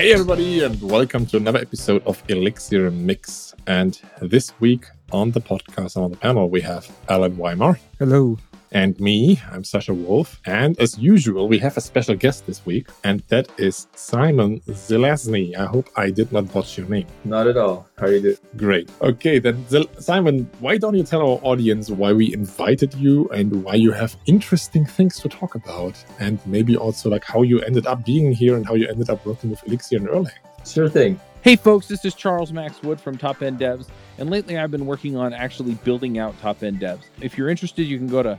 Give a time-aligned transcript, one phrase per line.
[0.00, 3.54] Hey, everybody, and welcome to another episode of Elixir Mix.
[3.66, 7.78] And this week on the podcast and on the panel, we have Allen Wyma.
[7.98, 8.38] Hello
[8.72, 9.40] and me.
[9.50, 10.40] I'm Sascha Wolf.
[10.46, 15.56] And as usual, we have a special guest this week, and that is Simon Zelazny.
[15.56, 17.06] I hope I did not botch your name.
[17.24, 17.88] Not at all.
[17.98, 18.36] How are you doing?
[18.56, 18.90] Great.
[19.00, 19.64] Okay, then,
[19.98, 24.16] Simon, why don't you tell our audience why we invited you and why you have
[24.26, 26.02] interesting things to talk about?
[26.18, 29.24] And maybe also like how you ended up being here and how you ended up
[29.26, 30.30] working with Elixir and Erlang.
[30.66, 31.18] Sure thing.
[31.42, 33.86] Hey folks, this is Charles Max Wood from Top End Devs,
[34.18, 37.04] and lately I've been working on actually building out Top End Devs.
[37.22, 38.38] If you're interested, you can go to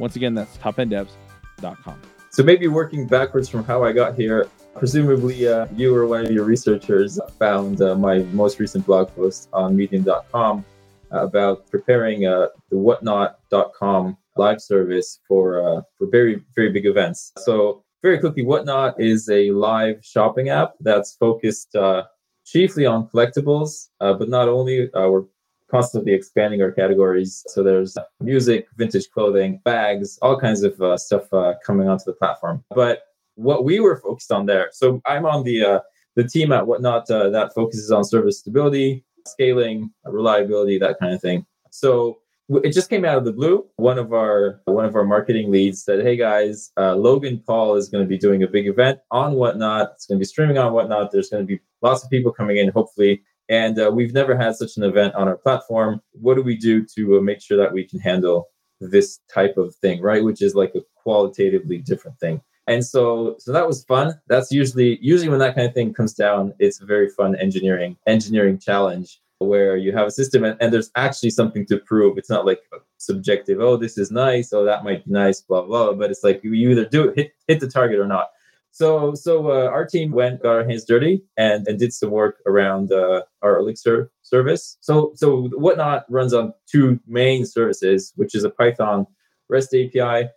[0.00, 2.00] Once again, that's topenddevs.com.
[2.30, 6.32] So maybe working backwards from how I got here, presumably uh, you or one of
[6.32, 10.64] your researchers found uh, my most recent blog post on medium.com
[11.10, 17.32] about preparing uh, the whatnot.com live service for uh, for very very big events.
[17.38, 22.04] So very quickly, Whatnot is a live shopping app that's focused uh,
[22.46, 24.88] chiefly on collectibles, uh, but not only.
[24.94, 25.24] We're
[25.70, 27.44] constantly expanding our categories.
[27.48, 32.14] So there's music, vintage clothing, bags, all kinds of uh, stuff uh, coming onto the
[32.14, 32.64] platform.
[32.74, 33.02] But
[33.36, 34.68] what we were focused on there.
[34.72, 35.80] So I'm on the uh,
[36.16, 41.46] the team at Whatnot that focuses on service stability, scaling, reliability, that kind of thing.
[41.70, 42.18] So
[42.64, 43.64] it just came out of the blue.
[43.76, 47.88] One of our one of our marketing leads said, "Hey guys, uh, Logan Paul is
[47.88, 49.92] going to be doing a big event on Whatnot.
[49.94, 51.12] It's going to be streaming on Whatnot.
[51.12, 53.22] There's going to be lots of people coming in, hopefully.
[53.50, 56.00] And uh, we've never had such an event on our platform.
[56.12, 58.48] What do we do to uh, make sure that we can handle
[58.80, 60.24] this type of thing, right?
[60.24, 64.18] Which is like a qualitatively different thing." And so, so that was fun.
[64.28, 67.96] That's usually usually when that kind of thing comes down, it's a very fun engineering
[68.06, 72.18] engineering challenge where you have a system and, and there's actually something to prove.
[72.18, 72.60] It's not like
[72.98, 76.44] subjective, oh, this is nice, oh, that might be nice, blah, blah, but it's like
[76.44, 78.28] you either do it, hit, hit the target or not.
[78.72, 82.38] So, so uh, our team went, got our hands dirty, and, and did some work
[82.46, 84.78] around uh, our Elixir service.
[84.80, 89.06] So, so Whatnot runs on two main services, which is a Python
[89.48, 90.28] REST API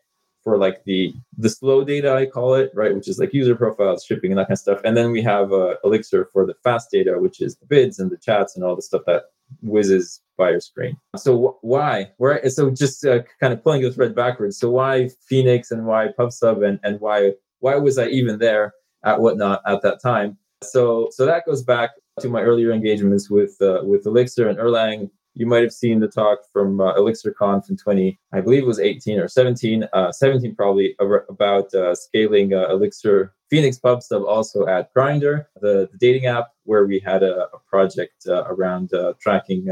[0.44, 4.04] for like the the slow data I call it, right, which is like user profiles,
[4.04, 4.82] shipping, and that kind of stuff.
[4.84, 8.12] And then we have uh, Elixir for the fast data, which is the bids and
[8.12, 9.24] the chats and all the stuff that
[9.62, 10.98] whizzes by your screen.
[11.16, 12.12] So wh- why?
[12.18, 12.48] Where?
[12.50, 14.58] So just uh, kind of pulling the thread backwards.
[14.58, 19.19] So why Phoenix and why PubSub and and why why was I even there at
[19.19, 20.38] Whatnot at that time?
[20.63, 25.09] So so that goes back to my earlier engagements with uh, with Elixir and Erlang
[25.35, 28.79] you might have seen the talk from uh, ElixirConf in 20, I believe it was
[28.79, 34.94] 18 or 17, uh, 17 probably, about uh, scaling uh, Elixir Phoenix PubSub also at
[34.94, 39.68] Grindr, the, the dating app, where we had a, a project uh, around uh, tracking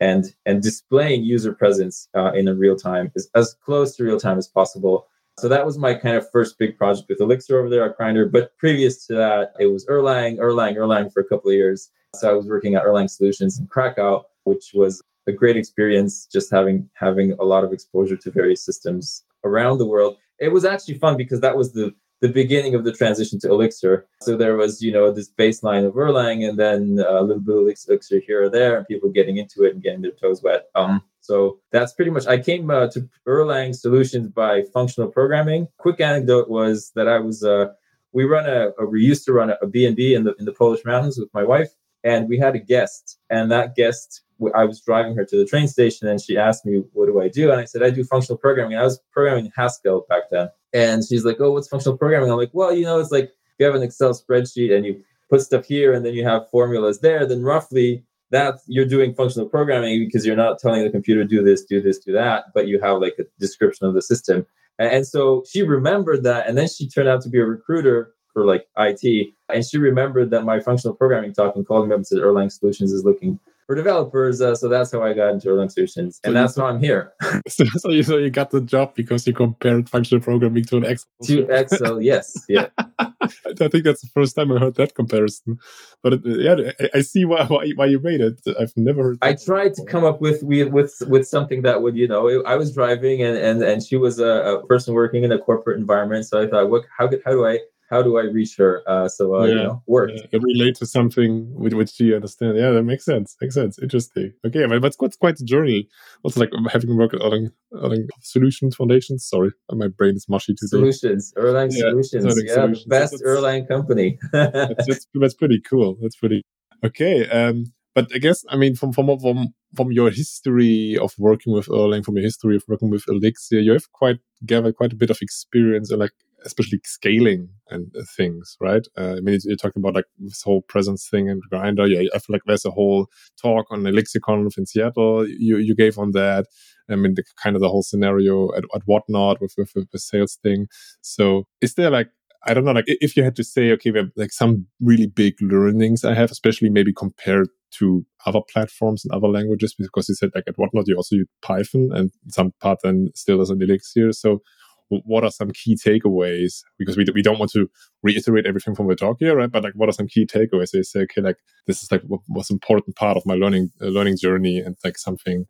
[0.00, 4.38] and and displaying user presence in a real time, as, as close to real time
[4.38, 5.08] as possible.
[5.38, 8.30] So that was my kind of first big project with Elixir over there at Grindr.
[8.30, 11.90] But previous to that, it was Erlang, Erlang, Erlang for a couple of years.
[12.14, 16.50] So I was working at Erlang Solutions in Krakow which was a great experience just
[16.50, 20.94] having having a lot of exposure to various systems around the world it was actually
[20.94, 24.82] fun because that was the the beginning of the transition to elixir so there was
[24.82, 28.48] you know this baseline of erlang and then a little bit of elixir here or
[28.48, 32.10] there and people getting into it and getting their toes wet um so that's pretty
[32.10, 37.18] much i came uh, to erlang solutions by functional programming quick anecdote was that i
[37.18, 37.66] was uh,
[38.12, 40.84] we run a, a we used to run a, b&b in the in the polish
[40.84, 41.70] mountains with my wife
[42.04, 44.22] and we had a guest and that guest
[44.54, 47.28] I was driving her to the train station and she asked me, What do I
[47.28, 47.50] do?
[47.50, 48.78] And I said, I do functional programming.
[48.78, 50.48] I was programming Haskell back then.
[50.72, 52.30] And she's like, Oh, what's functional programming?
[52.30, 55.42] I'm like, Well, you know, it's like you have an Excel spreadsheet and you put
[55.42, 60.04] stuff here and then you have formulas there, then roughly that you're doing functional programming
[60.04, 63.00] because you're not telling the computer do this, do this, do that, but you have
[63.00, 64.46] like a description of the system.
[64.78, 66.48] And so she remembered that.
[66.48, 70.30] And then she turned out to be a recruiter for like IT, and she remembered
[70.30, 73.40] that my functional programming talk and called me up and said Erlang Solutions is looking
[73.68, 74.40] for developers.
[74.40, 77.12] Uh, so that's how I got into Erlang Solutions, and so that's why I'm here.
[77.48, 80.84] so, so, you so you got the job because you compared functional programming to an
[80.86, 81.10] Excel.
[81.24, 82.68] To Excel, yes, yeah.
[82.98, 85.58] I think that's the first time I heard that comparison.
[86.02, 88.40] But it, yeah, I, I see why, why, why you made it.
[88.58, 89.18] I've never heard.
[89.20, 89.84] I tried before.
[89.84, 93.36] to come up with with with something that would you know I was driving and
[93.36, 96.70] and and she was a, a person working in a corporate environment, so I thought,
[96.70, 97.58] what how good how do I
[97.88, 98.82] how do I reach her?
[98.86, 100.10] Uh, so uh, yeah, you know, work.
[100.14, 102.56] Yeah, relate to something with which she understand.
[102.58, 103.36] Yeah, that makes sense.
[103.40, 103.78] Makes sense.
[103.78, 104.34] Interesting.
[104.46, 105.88] Okay, but that's quite quite a journey.
[106.22, 109.26] Also, like having worked at Erlang, Erlang Solutions Foundations.
[109.26, 110.68] Sorry, my brain is mushy today.
[110.68, 112.24] Solutions, Erlang yeah, Solutions.
[112.26, 112.84] Erlang yeah, Solutions.
[112.84, 114.18] best that's, Erlang company.
[114.32, 114.52] that's,
[114.86, 115.96] that's, that's pretty cool.
[116.02, 116.42] That's pretty
[116.84, 117.28] okay.
[117.28, 121.66] Um, but I guess I mean from from from from your history of working with
[121.68, 125.10] Erlang, from your history of working with Elixir, you have quite gathered quite a bit
[125.10, 126.12] of experience in like
[126.44, 128.86] especially scaling and uh, things, right?
[128.96, 131.88] Uh, I mean, you're talking about like this whole presence thing and Grindr.
[131.88, 133.06] Yeah, I feel like there's a whole
[133.40, 136.46] talk on ElixirConf in Seattle you you gave on that.
[136.90, 139.98] I mean, the kind of the whole scenario at, at whatnot with, with, with the
[139.98, 140.68] sales thing.
[141.02, 142.08] So, is there like
[142.46, 145.06] I don't know, like if you had to say, okay, we have like some really
[145.06, 150.14] big learnings I have, especially maybe compared to other platforms and other languages, because you
[150.14, 153.60] said like at whatnot you also use Python and some part then still as an
[153.60, 154.12] Elixir.
[154.12, 154.40] So
[154.88, 156.62] what are some key takeaways?
[156.78, 157.70] Because we, we don't want to
[158.02, 159.50] reiterate everything from the talk here, right?
[159.50, 160.70] But like, what are some key takeaways?
[160.70, 161.36] They say, okay, like
[161.66, 164.98] this is like what was important part of my learning uh, learning journey, and like
[164.98, 165.46] something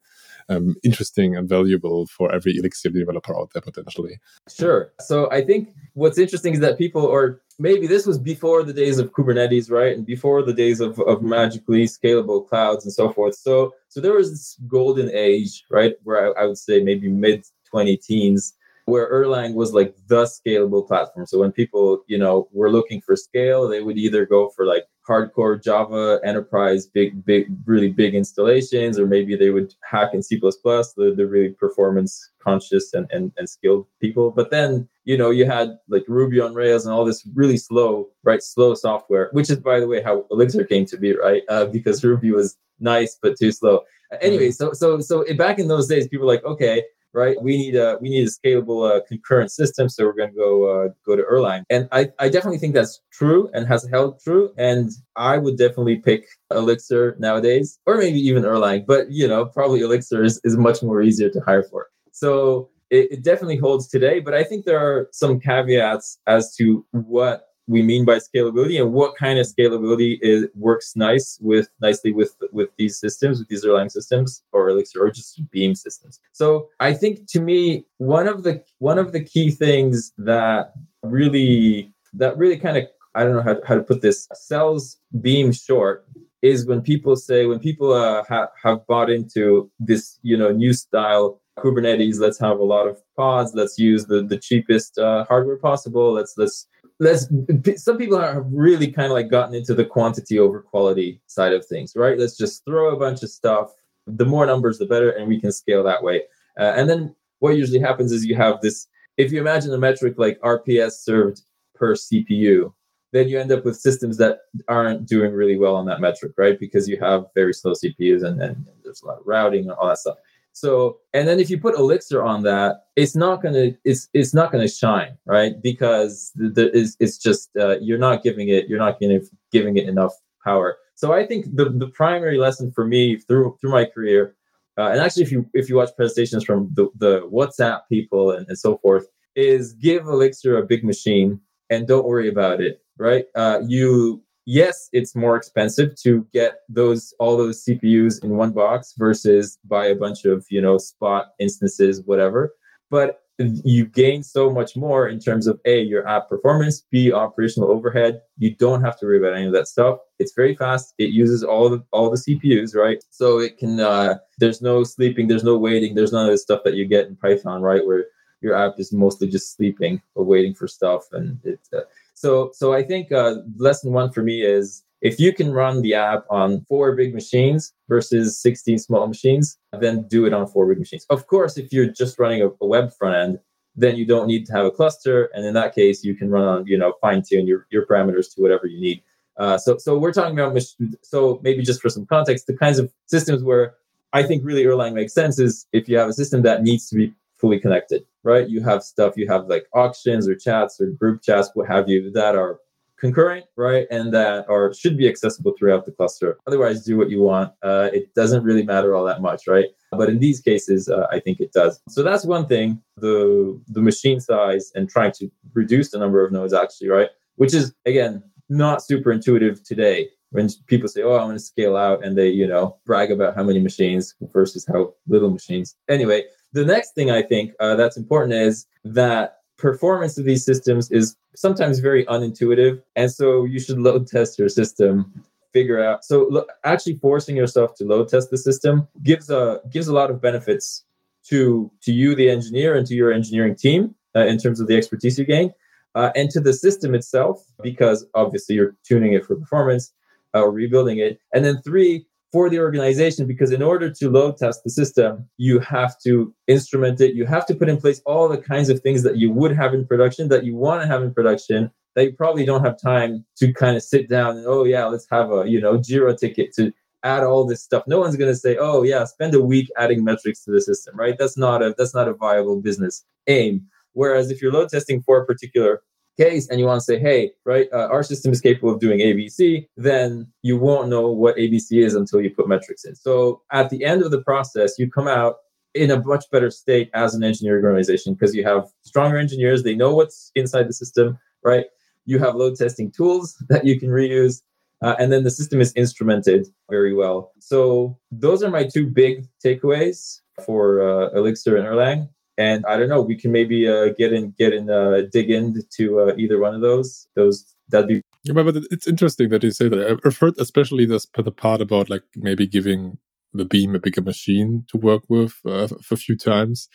[0.48, 4.18] um, interesting and valuable for every Elixir developer out there potentially.
[4.48, 4.92] Sure.
[5.00, 8.98] So I think what's interesting is that people, or maybe this was before the days
[8.98, 13.34] of Kubernetes, right, and before the days of, of magically scalable clouds and so forth.
[13.34, 17.44] So so there was this golden age, right, where I, I would say maybe mid
[17.70, 18.54] 20 teens
[18.88, 21.26] where Erlang was like the scalable platform.
[21.26, 24.84] So when people, you know, were looking for scale, they would either go for like
[25.08, 30.38] hardcore Java enterprise, big, big, really big installations, or maybe they would hack in C++,
[30.38, 34.30] the, the really performance conscious and, and, and skilled people.
[34.30, 38.08] But then, you know, you had like Ruby on Rails and all this really slow,
[38.22, 38.42] right?
[38.42, 41.42] Slow software, which is, by the way, how Elixir came to be, right?
[41.48, 43.80] Uh, because Ruby was nice, but too slow.
[44.20, 46.82] Anyway, so, so, so back in those days, people were like, okay,
[47.18, 47.36] right?
[47.42, 50.52] We need a we need a scalable uh, concurrent system, so we're going to go
[50.70, 51.64] uh, go to Erlang.
[51.68, 54.52] And I, I definitely think that's true and has held true.
[54.56, 58.86] And I would definitely pick Elixir nowadays, or maybe even Erlang.
[58.86, 61.88] But you know, probably Elixir is, is much more easier to hire for.
[62.12, 64.20] So it, it definitely holds today.
[64.20, 68.92] But I think there are some caveats as to what we mean by scalability and
[68.92, 73.64] what kind of scalability is works nice with nicely with with these systems with these
[73.64, 76.18] Erlang systems or Elixir or just Beam systems.
[76.32, 80.72] So I think to me one of the one of the key things that
[81.02, 82.84] really that really kind of
[83.14, 86.06] I don't know how, how to put this sells Beam short
[86.40, 90.72] is when people say when people uh, ha- have bought into this you know new
[90.72, 92.20] style Kubernetes.
[92.20, 93.52] Let's have a lot of pods.
[93.54, 96.12] Let's use the the cheapest uh, hardware possible.
[96.12, 96.66] Let's let's
[97.00, 97.28] let's
[97.76, 101.64] some people have really kind of like gotten into the quantity over quality side of
[101.66, 102.18] things right?
[102.18, 103.72] Let's just throw a bunch of stuff.
[104.06, 106.22] The more numbers the better and we can scale that way.
[106.58, 110.14] Uh, and then what usually happens is you have this if you imagine a metric
[110.16, 111.42] like rps served
[111.74, 112.72] per cpu
[113.12, 116.58] then you end up with systems that aren't doing really well on that metric right?
[116.58, 119.88] Because you have very slow cpus and, and there's a lot of routing and all
[119.88, 120.16] that stuff
[120.60, 124.50] so, and then if you put Elixir on that, it's not gonna it's it's not
[124.50, 125.60] gonna shine, right?
[125.62, 129.20] Because the, the it's, it's just uh, you're not giving it you're not giving
[129.52, 130.12] giving it enough
[130.42, 130.76] power.
[130.94, 134.34] So I think the the primary lesson for me through through my career,
[134.76, 138.46] uh, and actually if you if you watch presentations from the the WhatsApp people and,
[138.48, 143.26] and so forth, is give Elixir a big machine and don't worry about it, right?
[143.36, 148.94] Uh, you yes, it's more expensive to get those all those CPUs in one box
[148.96, 152.54] versus buy a bunch of you know spot instances, whatever.
[152.90, 157.70] But you gain so much more in terms of a your app performance, b operational
[157.70, 158.22] overhead.
[158.38, 159.98] You don't have to worry about any of that stuff.
[160.18, 160.94] It's very fast.
[160.98, 163.04] It uses all the all the CPUs, right?
[163.10, 163.78] So it can.
[163.78, 165.28] Uh, there's no sleeping.
[165.28, 165.94] There's no waiting.
[165.94, 167.86] There's none of the stuff that you get in Python, right?
[167.86, 168.06] Where
[168.40, 171.60] your app is mostly just sleeping or waiting for stuff, and it.
[171.72, 171.82] Uh,
[172.18, 175.94] so, so I think uh, lesson one for me is if you can run the
[175.94, 180.80] app on four big machines versus 16 small machines, then do it on four big
[180.80, 181.06] machines.
[181.10, 183.38] Of course, if you're just running a, a web front end,
[183.76, 185.30] then you don't need to have a cluster.
[185.32, 188.34] And in that case, you can run on, you know, fine tune your, your parameters
[188.34, 189.00] to whatever you need.
[189.36, 190.60] Uh, so, so we're talking about,
[191.02, 193.76] so maybe just for some context, the kinds of systems where
[194.12, 196.96] I think really Erlang makes sense is if you have a system that needs to
[196.96, 198.48] be fully connected, right?
[198.48, 202.10] You have stuff, you have like auctions or chats or group chats, what have you,
[202.12, 202.60] that are
[202.98, 206.36] concurrent, right, and that are should be accessible throughout the cluster.
[206.46, 207.52] Otherwise, do what you want.
[207.62, 209.66] Uh, it doesn't really matter all that much, right?
[209.92, 211.80] But in these cases, uh, I think it does.
[211.88, 216.32] So that's one thing: the the machine size and trying to reduce the number of
[216.32, 217.08] nodes, actually, right?
[217.36, 220.10] Which is again not super intuitive today.
[220.30, 223.34] When people say, "Oh, I want to scale out," and they, you know, brag about
[223.34, 225.74] how many machines versus how little machines.
[225.88, 230.90] Anyway, the next thing I think uh, that's important is that performance of these systems
[230.90, 232.80] is sometimes very unintuitive.
[232.96, 236.04] And so you should load test your system, figure out.
[236.04, 240.20] So actually forcing yourself to load test the system gives a gives a lot of
[240.20, 240.84] benefits
[241.28, 244.76] to to you, the engineer, and to your engineering team uh, in terms of the
[244.76, 245.52] expertise you gain,
[245.94, 249.92] uh, and to the system itself, because obviously you're tuning it for performance
[250.34, 251.20] uh, or rebuilding it.
[251.34, 255.58] And then three, for the organization because in order to load test the system you
[255.60, 257.14] have to instrument it.
[257.14, 259.74] You have to put in place all the kinds of things that you would have
[259.74, 263.24] in production that you want to have in production that you probably don't have time
[263.38, 266.52] to kind of sit down and oh yeah let's have a you know jira ticket
[266.54, 266.72] to
[267.04, 267.84] add all this stuff.
[267.86, 270.96] No one's going to say oh yeah spend a week adding metrics to the system
[270.96, 271.16] right?
[271.18, 273.66] That's not a that's not a viable business aim.
[273.92, 275.82] Whereas if you're load testing for a particular
[276.18, 278.98] case and you want to say, hey, right, uh, our system is capable of doing
[278.98, 282.94] ABC, then you won't know what ABC is until you put metrics in.
[282.94, 285.36] So at the end of the process, you come out
[285.74, 289.74] in a much better state as an engineering organization because you have stronger engineers, they
[289.74, 291.66] know what's inside the system, right?
[292.04, 294.42] You have load testing tools that you can reuse.
[294.80, 297.32] Uh, and then the system is instrumented very well.
[297.40, 302.08] So those are my two big takeaways for uh, Elixir and Erlang
[302.38, 306.00] and I don't know, we can maybe uh, get in, get in, uh, dig into
[306.00, 307.08] uh, either one of those.
[307.16, 308.00] Those that'd be.
[308.22, 310.00] Yeah, but it's interesting that you say that.
[310.04, 312.98] I've heard especially this the part about like maybe giving
[313.34, 316.68] the beam a bigger machine to work with uh, a few times.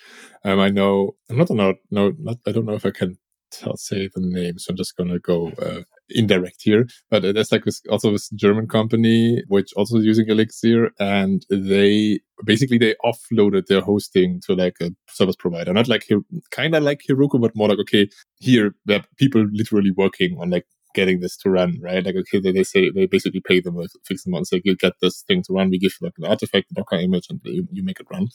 [0.44, 3.18] Um, I know I'm not no no not I don't know if I can
[3.52, 5.82] tell, say the name, so I'm just gonna go uh,
[6.14, 6.88] indirect here.
[7.10, 12.96] But like this, also this German company which also using Elixir, and they basically they
[13.06, 16.08] offloaded their hosting to like a service provider, not like
[16.52, 20.66] kind of like Heroku, but more like okay, here there people literally working on like
[20.94, 22.06] getting this to run, right?
[22.06, 24.48] Like, okay, they, they say they basically pay them a fixed amount.
[24.48, 25.70] So you get this thing to run.
[25.70, 28.28] We give you like an artifact, Docker image, and you, you make it run.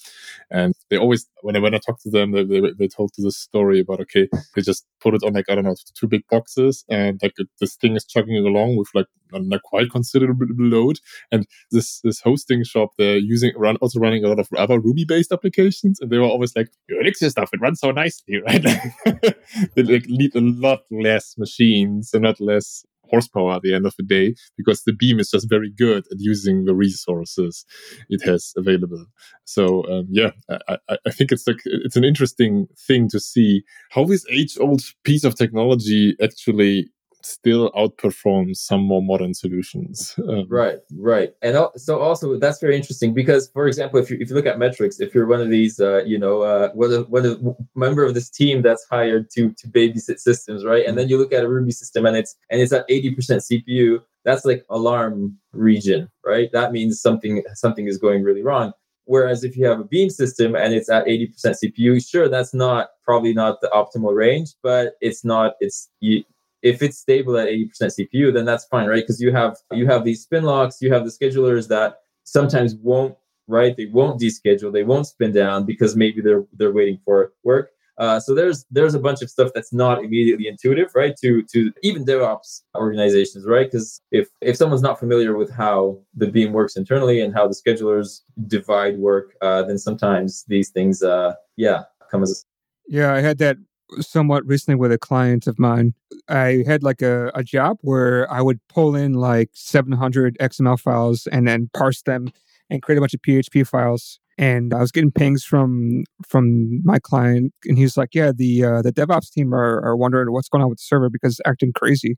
[0.51, 3.37] And they always, when I, when I talk to them, they, they, they told this
[3.37, 6.85] story about, okay, they just put it on like, I don't know, two big boxes
[6.89, 11.01] and like this thing is chugging along with like a quite considerable load.
[11.31, 15.05] And this, this hosting shop, they're using, run, also running a lot of other Ruby
[15.05, 16.01] based applications.
[16.01, 18.63] And they were always like, your Elixir stuff, it runs so nicely, right?
[19.75, 23.95] they like, need a lot less machines and not less horsepower at the end of
[23.97, 27.65] the day because the beam is just very good at using the resources
[28.09, 29.05] it has available.
[29.45, 34.05] So um, yeah, I, I, think it's like it's an interesting thing to see how
[34.05, 36.91] this age-old piece of technology actually
[37.23, 40.15] still outperforms some more modern solutions.
[40.29, 44.29] Um, right, right, and so also that's very interesting because, for example, if you if
[44.29, 47.09] you look at metrics, if you're one of these, uh, you know, uh, one of,
[47.09, 51.09] one of member of this team that's hired to to babysit systems, right, and then
[51.09, 54.45] you look at a Ruby system and it's and it's at eighty percent CPU, that's
[54.45, 56.51] like alarm region, right?
[56.53, 58.73] That means something something is going really wrong.
[59.09, 62.91] Whereas if you have a beam system and it's at 80% CPU, sure, that's not
[63.07, 66.25] probably not the optimal range, but it's not, it's, you,
[66.63, 69.03] if it's stable at 80% CPU, then that's fine, right?
[69.03, 73.17] Because you have you have these spin locks, you have the schedulers that sometimes won't,
[73.47, 73.77] right?
[73.77, 77.71] They won't deschedule, they won't spin down because maybe they're they're waiting for work.
[77.99, 81.15] Uh, so there's there's a bunch of stuff that's not immediately intuitive, right?
[81.21, 83.67] To to even DevOps organizations, right?
[83.71, 87.55] Because if if someone's not familiar with how the beam works internally and how the
[87.55, 92.49] schedulers divide work, uh, then sometimes these things, uh, yeah, come as a
[92.89, 93.59] yeah, I had that
[94.01, 95.95] somewhat recently with a client of mine.
[96.29, 101.27] I had like a, a job where I would pull in like 700 XML files
[101.31, 102.33] and then parse them
[102.71, 104.21] and create a bunch of PHP files.
[104.37, 108.83] And I was getting pings from from my client, and he's like, "Yeah, the uh,
[108.83, 111.73] the DevOps team are, are wondering what's going on with the server because it's acting
[111.73, 112.17] crazy."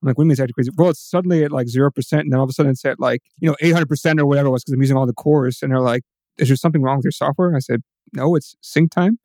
[0.00, 1.90] I'm like, "What do you mean it's acting crazy?" Well, it's suddenly at like zero
[1.90, 4.24] percent, and then all of a sudden it's at like you know 800 percent or
[4.24, 5.58] whatever it was because I'm using all the cores.
[5.62, 6.04] And they're like,
[6.38, 7.82] "Is there something wrong with your software?" I said,
[8.12, 9.18] no, it's sync time.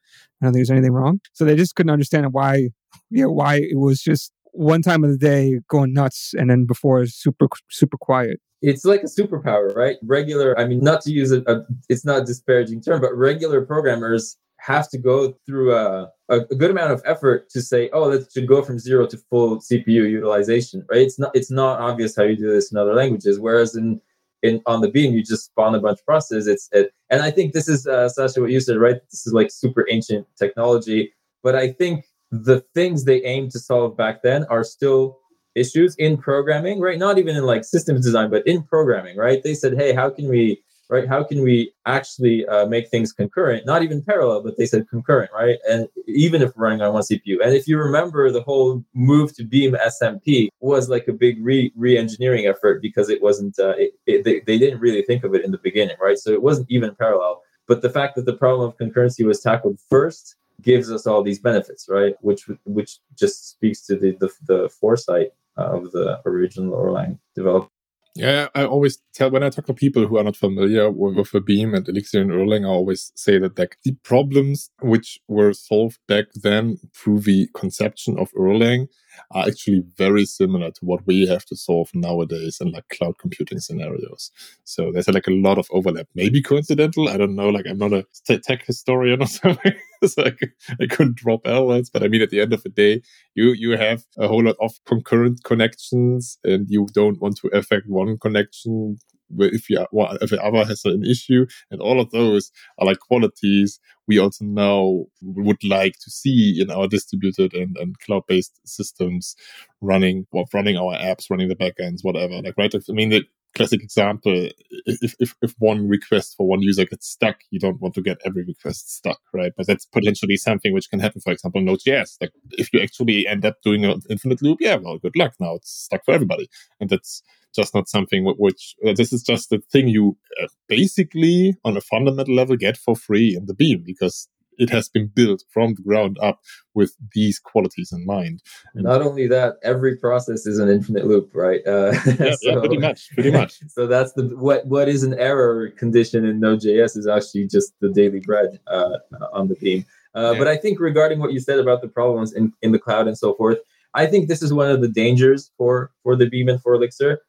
[0.43, 1.21] I don't think there's anything wrong.
[1.31, 2.69] So they just couldn't understand why,
[3.09, 6.65] you know, why it was just one time of the day going nuts and then
[6.65, 8.39] before super, super quiet.
[8.61, 9.97] It's like a superpower, right?
[10.03, 13.65] Regular, I mean, not to use a, a it's not a disparaging term, but regular
[13.65, 18.31] programmers have to go through a, a, good amount of effort to say, oh, that
[18.31, 21.01] should go from zero to full CPU utilization, right?
[21.01, 23.39] It's not it's not obvious how you do this in other languages.
[23.39, 23.99] Whereas in
[24.43, 27.31] in on the beam you just spawn a bunch of processes it's it, and i
[27.31, 31.11] think this is uh, Sascha what you said right this is like super ancient technology
[31.41, 35.19] but i think the things they aimed to solve back then are still
[35.55, 36.97] issues in programming, right?
[36.97, 39.43] Not even in like systems design, but in programming, right?
[39.43, 41.07] They said, hey, how can we right?
[41.07, 43.65] How can we actually uh, make things concurrent?
[43.65, 45.57] Not even parallel, but they said concurrent, right?
[45.69, 47.43] And even if running on one CPU.
[47.43, 51.71] And if you remember, the whole move to Beam SMP was like a big re
[51.75, 53.57] re-engineering effort because it wasn't.
[53.57, 56.17] Uh, it, it, they, they didn't really think of it in the beginning, right?
[56.17, 57.41] So it wasn't even parallel.
[57.67, 61.39] But the fact that the problem of concurrency was tackled first gives us all these
[61.39, 62.15] benefits, right?
[62.21, 67.69] Which which just speaks to the the, the foresight of the original Erlang developer.
[68.15, 71.31] Yeah, I always tell when I talk to people who are not familiar with, with
[71.31, 75.51] the Beam and Elixir and Erlang, I always say that like the problems which were
[75.53, 78.87] solved back then through the conception of Erlang
[79.31, 83.59] are actually very similar to what we have to solve nowadays in like cloud computing
[83.59, 84.31] scenarios.
[84.63, 86.07] So there's like a lot of overlap.
[86.15, 87.09] Maybe coincidental.
[87.09, 87.49] I don't know.
[87.49, 88.05] Like I'm not a
[88.39, 89.73] tech historian or something.
[90.05, 90.33] so I,
[90.81, 93.01] I couldn't drop elements, but I mean, at the end of the day,
[93.35, 97.87] you, you have a whole lot of concurrent connections and you don't want to affect
[97.87, 98.97] one connection
[99.39, 99.85] if you
[100.21, 104.43] if the other has an issue, and all of those are like qualities we also
[104.45, 109.35] now would like to see in our distributed and, and cloud based systems
[109.81, 112.41] running well, running our apps, running the backends, whatever.
[112.41, 113.23] Like right, I mean
[113.55, 114.49] classic example
[114.85, 118.17] if, if if one request for one user gets stuck you don't want to get
[118.25, 119.53] every request stuck right?
[119.55, 123.45] But that's potentially something which can happen for example node.js like if you actually end
[123.45, 125.33] up doing an infinite loop yeah well good luck.
[125.39, 126.49] Now it's stuck for everybody.
[126.79, 127.21] And that's
[127.55, 131.81] just not something which uh, this is just the thing you uh, basically on a
[131.81, 135.81] fundamental level get for free in the beam because it has been built from the
[135.81, 136.39] ground up
[136.73, 138.41] with these qualities in mind.
[138.73, 141.61] And Not only that, every process is an infinite loop, right?
[141.65, 143.59] Uh, yeah, so, yeah, pretty much, pretty much.
[143.67, 147.89] so that's the what what is an error condition in Node.js is actually just the
[147.89, 148.97] daily bread uh,
[149.31, 149.85] on the beam.
[150.15, 150.39] Uh, yeah.
[150.39, 153.17] But I think regarding what you said about the problems in, in the cloud and
[153.17, 153.57] so forth,
[153.95, 157.19] I think this is one of the dangers for for the beam and for Elixir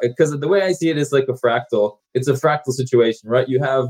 [0.00, 1.98] because uh, the way I see it is like a fractal.
[2.14, 3.48] It's a fractal situation, right?
[3.48, 3.88] You have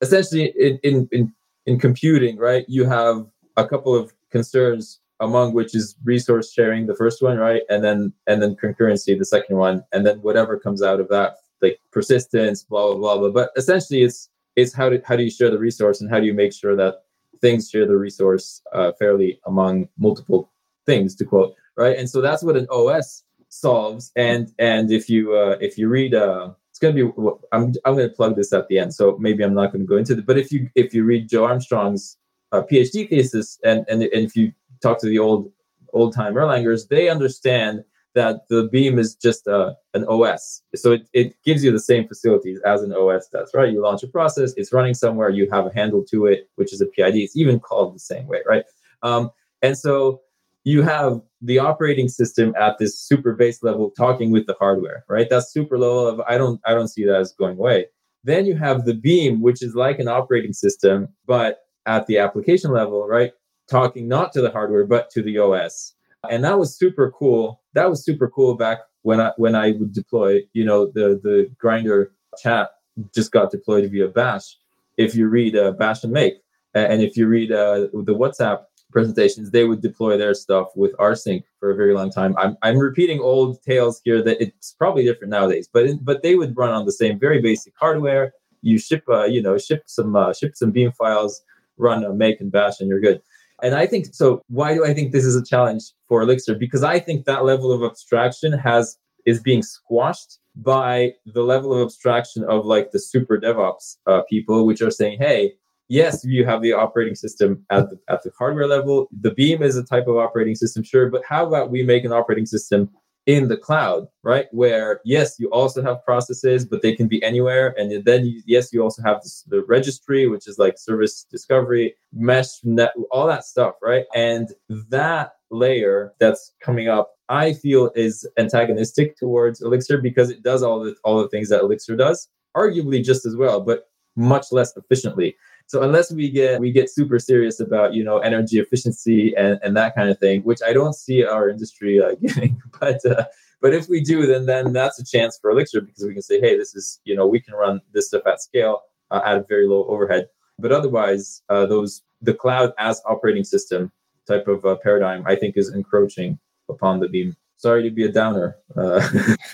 [0.00, 1.32] essentially in, in, in
[1.68, 3.26] in computing, right, you have
[3.58, 8.12] a couple of concerns among which is resource sharing, the first one, right, and then
[8.26, 12.64] and then concurrency, the second one, and then whatever comes out of that, like persistence,
[12.64, 13.30] blah blah blah blah.
[13.30, 16.26] But essentially, it's it's how do how do you share the resource and how do
[16.26, 17.02] you make sure that
[17.42, 20.50] things share the resource uh, fairly among multiple
[20.86, 21.98] things, to quote, right?
[21.98, 24.10] And so that's what an OS solves.
[24.16, 27.96] And and if you uh, if you read uh, it's going to be I'm I'm
[27.96, 30.12] going to plug this at the end, so maybe I'm not going to go into
[30.12, 30.26] it.
[30.26, 32.16] But if you if you read Joe Armstrong's
[32.52, 35.50] uh, PhD thesis, and, and and if you talk to the old
[35.92, 40.62] old time Erlangers, they understand that the Beam is just uh, an OS.
[40.74, 43.72] So it, it gives you the same facilities as an OS does, right?
[43.72, 46.80] You launch a process, it's running somewhere, you have a handle to it, which is
[46.80, 47.16] a PID.
[47.16, 48.64] It's even called the same way, right?
[49.02, 49.30] Um,
[49.62, 50.22] and so
[50.68, 55.26] you have the operating system at this super base level talking with the hardware, right?
[55.30, 56.24] That's super low level.
[56.28, 57.86] I don't I don't see that as going away.
[58.22, 62.70] Then you have the beam, which is like an operating system, but at the application
[62.70, 63.32] level, right?
[63.70, 65.94] Talking not to the hardware, but to the OS.
[66.28, 67.62] And that was super cool.
[67.72, 71.50] That was super cool back when I when I would deploy, you know, the the
[71.64, 72.08] Grindr
[72.42, 72.72] chat
[73.14, 74.58] just got deployed via Bash.
[74.98, 76.34] If you read uh, Bash and Make,
[76.74, 81.42] and if you read uh, the WhatsApp presentations, they would deploy their stuff with rsync
[81.60, 82.34] for a very long time.
[82.38, 86.56] I'm, I'm repeating old tales here that it's probably different nowadays, but but they would
[86.56, 88.32] run on the same very basic hardware.
[88.62, 91.42] You ship, uh, you know, ship some uh, ship some Beam files,
[91.76, 93.20] run a make and bash, and you're good.
[93.62, 94.42] And I think so.
[94.48, 96.54] Why do I think this is a challenge for Elixir?
[96.54, 98.96] Because I think that level of abstraction has
[99.26, 104.64] is being squashed by the level of abstraction of like the super DevOps uh, people,
[104.66, 105.54] which are saying, "Hey,
[105.88, 109.08] yes, you have the operating system at the, at the hardware level.
[109.20, 112.12] The Beam is a type of operating system, sure, but how about we make an
[112.12, 112.90] operating system
[113.26, 114.46] in the cloud, right?
[114.52, 118.72] Where yes, you also have processes, but they can be anywhere, and then you, yes,
[118.72, 123.44] you also have this, the registry, which is like service discovery, mesh, net, all that
[123.44, 124.06] stuff, right?
[124.14, 130.62] And that layer that's coming up I feel is antagonistic towards Elixir because it does
[130.62, 133.84] all the all the things that Elixir does, arguably just as well, but
[134.16, 135.36] much less efficiently.
[135.68, 139.76] So unless we get we get super serious about you know energy efficiency and, and
[139.76, 143.24] that kind of thing, which I don't see our industry uh, getting, but uh,
[143.60, 146.40] but if we do, then then that's a chance for Elixir because we can say,
[146.40, 149.42] hey, this is you know we can run this stuff at scale uh, at a
[149.42, 150.28] very low overhead.
[150.58, 153.92] But otherwise, uh, those the cloud as operating system
[154.26, 156.38] type of uh, paradigm, I think, is encroaching
[156.70, 157.36] upon the beam.
[157.58, 158.56] Sorry to be a downer.
[158.74, 159.00] Uh,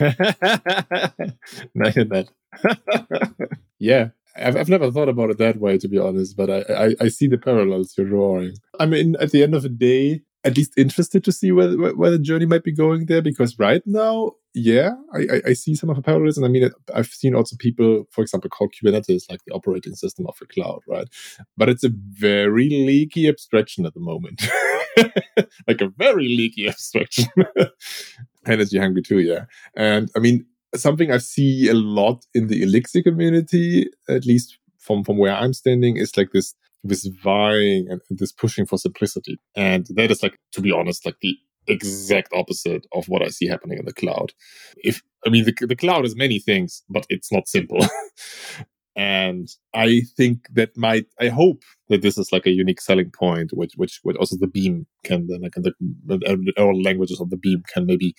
[1.78, 2.28] that.
[3.78, 6.94] yeah, I've, I've never thought about it that way, to be honest, but I, I,
[7.00, 8.54] I see the parallels you're drawing.
[8.80, 12.10] I mean, at the end of the day, at least interested to see where, where
[12.10, 15.88] the journey might be going there because right now, yeah, I, I, I see some
[15.88, 16.36] of the parallels.
[16.36, 20.26] And I mean, I've seen also people, for example, call Kubernetes like the operating system
[20.26, 21.08] of the cloud, right?
[21.56, 24.42] But it's a very leaky abstraction at the moment.
[25.66, 27.26] like a very leaky abstraction.
[28.46, 29.46] Energy hungry too, yeah.
[29.74, 30.44] And I mean,
[30.74, 35.52] something I see a lot in the Elixir community, at least from, from where I'm
[35.52, 39.40] standing, is like this this vying and this pushing for simplicity.
[39.56, 41.34] And that is like, to be honest, like the
[41.66, 44.32] exact opposite of what I see happening in the cloud.
[44.76, 47.78] If I mean the, the cloud is many things, but it's not simple.
[48.96, 53.52] and I think that might I hope that this is like a unique selling point,
[53.54, 57.62] which which, which also the beam can then like the, all languages of the beam
[57.72, 58.14] can maybe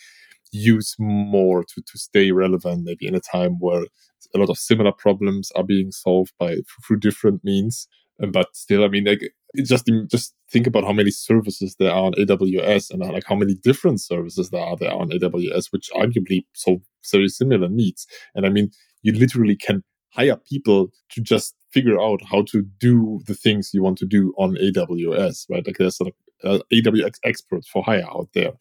[0.56, 3.86] use more to to stay relevant, maybe in a time where
[4.34, 7.88] a lot of similar problems are being solved by through different means
[8.20, 12.13] but still, I mean, like just just think about how many services there are on
[12.13, 16.82] AWS and like how many different services there are there on AWS, which arguably solve
[17.12, 18.08] very similar needs.
[18.34, 23.20] And I mean, you literally can hire people to just figure out how to do
[23.28, 25.65] the things you want to do on AWS, right?
[25.65, 26.15] Like there's sort of
[26.50, 28.52] uh, AWS experts for hire out there.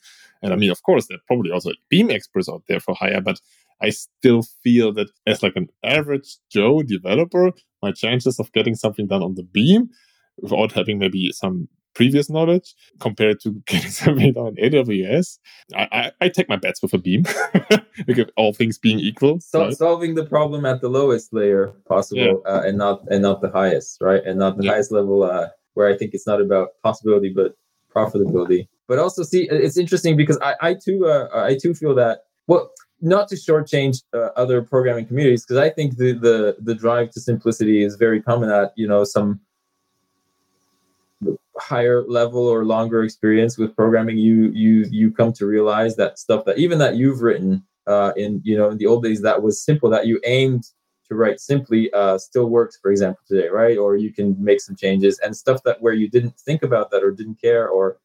[0.44, 3.20] And I mean, of course, there are probably also Beam experts out there for hire,
[3.20, 3.40] but
[3.80, 7.52] I still feel that as like an average Joe developer,
[7.82, 9.88] my chances of getting something done on the beam
[10.38, 15.38] without having maybe some previous knowledge compared to getting something done on AWS,
[15.74, 17.24] I, I, I take my bets with a beam
[18.06, 19.40] because all things being equal.
[19.40, 19.76] So, right?
[19.76, 22.52] Solving the problem at the lowest layer possible yeah.
[22.52, 24.22] uh, and not and not the highest, right?
[24.24, 24.72] And not the yeah.
[24.72, 27.54] highest level uh, where I think it's not about possibility but
[27.94, 28.68] profitability.
[28.86, 32.70] But also, see, it's interesting because I, I too uh, I too feel that well
[33.00, 37.20] not to shortchange uh, other programming communities because I think the, the the drive to
[37.20, 39.40] simplicity is very common at you know some
[41.56, 44.18] higher level or longer experience with programming.
[44.18, 48.40] You you you come to realize that stuff that even that you've written uh, in
[48.44, 50.64] you know in the old days that was simple that you aimed
[51.08, 54.74] to write simply uh, still works for example today right or you can make some
[54.74, 57.98] changes and stuff that where you didn't think about that or didn't care or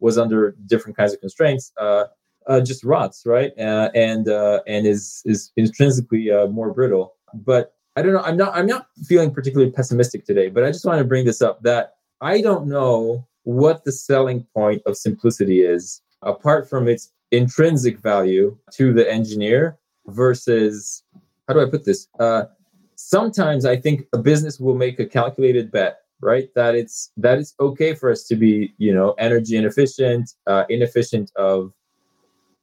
[0.00, 2.04] was under different kinds of constraints uh,
[2.46, 3.52] uh, just rots, right?
[3.58, 7.14] Uh, and and is is intrinsically more brittle.
[7.32, 8.22] But I don't know.
[8.22, 10.48] I'm not I'm not feeling particularly pessimistic today.
[10.48, 14.46] But I just want to bring this up that I don't know what the selling
[14.54, 21.02] point of simplicity is apart from its intrinsic value to the engineer versus
[21.46, 22.08] how do I put this?
[22.18, 22.44] Uh,
[22.96, 27.54] sometimes I think a business will make a calculated bet right that it's that it's
[27.60, 31.72] okay for us to be you know energy inefficient uh, inefficient of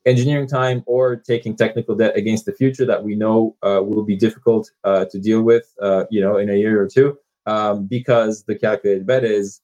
[0.05, 4.15] engineering time or taking technical debt against the future that we know uh, will be
[4.15, 8.43] difficult uh, to deal with, uh, you know, in a year or two, um, because
[8.43, 9.61] the calculated bet is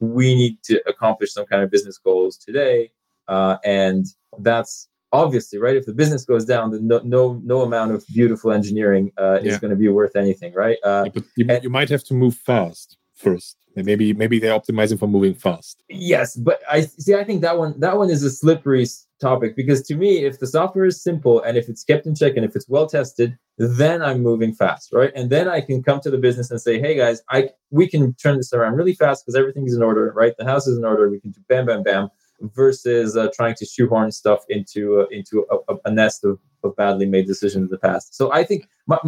[0.00, 2.90] we need to accomplish some kind of business goals today,
[3.28, 4.06] uh, and
[4.38, 5.76] that's obviously right.
[5.76, 9.54] If the business goes down, then no no, no amount of beautiful engineering uh, is
[9.54, 9.58] yeah.
[9.58, 10.76] going to be worth anything, right?
[10.84, 13.56] Uh, but you, and, you might have to move fast first.
[13.76, 15.82] Maybe maybe they're optimizing for moving fast.
[15.88, 17.14] Yes, but I see.
[17.14, 18.86] I think that one that one is a slippery
[19.20, 22.36] topic because to me, if the software is simple and if it's kept in check
[22.36, 25.10] and if it's well tested, then I'm moving fast, right?
[25.16, 28.14] And then I can come to the business and say, "Hey guys, I we can
[28.14, 30.34] turn this around really fast because everything is in order, right?
[30.38, 31.10] The house is in order.
[31.10, 32.10] We can do bam, bam, bam."
[32.40, 37.06] Versus uh, trying to shoehorn stuff into uh, into a, a, nest of, of badly
[37.06, 38.14] made decisions in the past.
[38.14, 38.98] So I think my,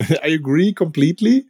[0.22, 1.44] I agree completely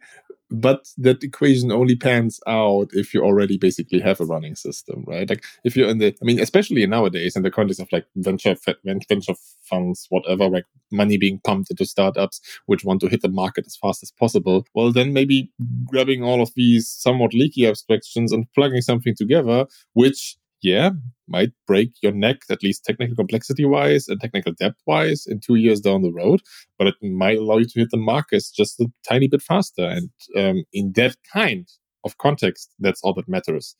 [0.50, 5.28] but that equation only pans out if you already basically have a running system, right?
[5.28, 8.56] Like if you're in the, I mean, especially nowadays in the context of like venture
[8.84, 13.66] venture funds, whatever, like money being pumped into startups which want to hit the market
[13.66, 14.64] as fast as possible.
[14.74, 15.50] Well, then maybe
[15.84, 20.90] grabbing all of these somewhat leaky abstractions and plugging something together, which yeah,
[21.28, 25.56] might break your neck, at least technical complexity wise and technical depth wise, in two
[25.56, 26.42] years down the road.
[26.78, 29.84] But it might allow you to hit the markets just a tiny bit faster.
[29.84, 31.68] And um, in that kind
[32.04, 33.76] of context, that's all that matters.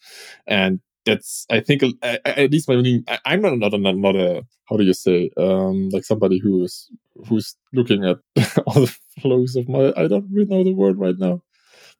[0.46, 4.84] And that's, I think, at least when I'm not, not, not, not a, how do
[4.84, 6.90] you say, um, like somebody who's,
[7.28, 8.18] who's looking at
[8.66, 11.42] all the flows of my, I don't really know the word right now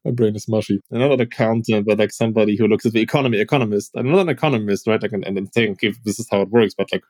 [0.05, 0.81] my brain is mushy.
[0.93, 3.91] I'm not an accountant, but like somebody who looks at the economy, economist.
[3.97, 5.03] I'm not an economist, right?
[5.03, 7.03] Like, and, and think if this is how it works, but like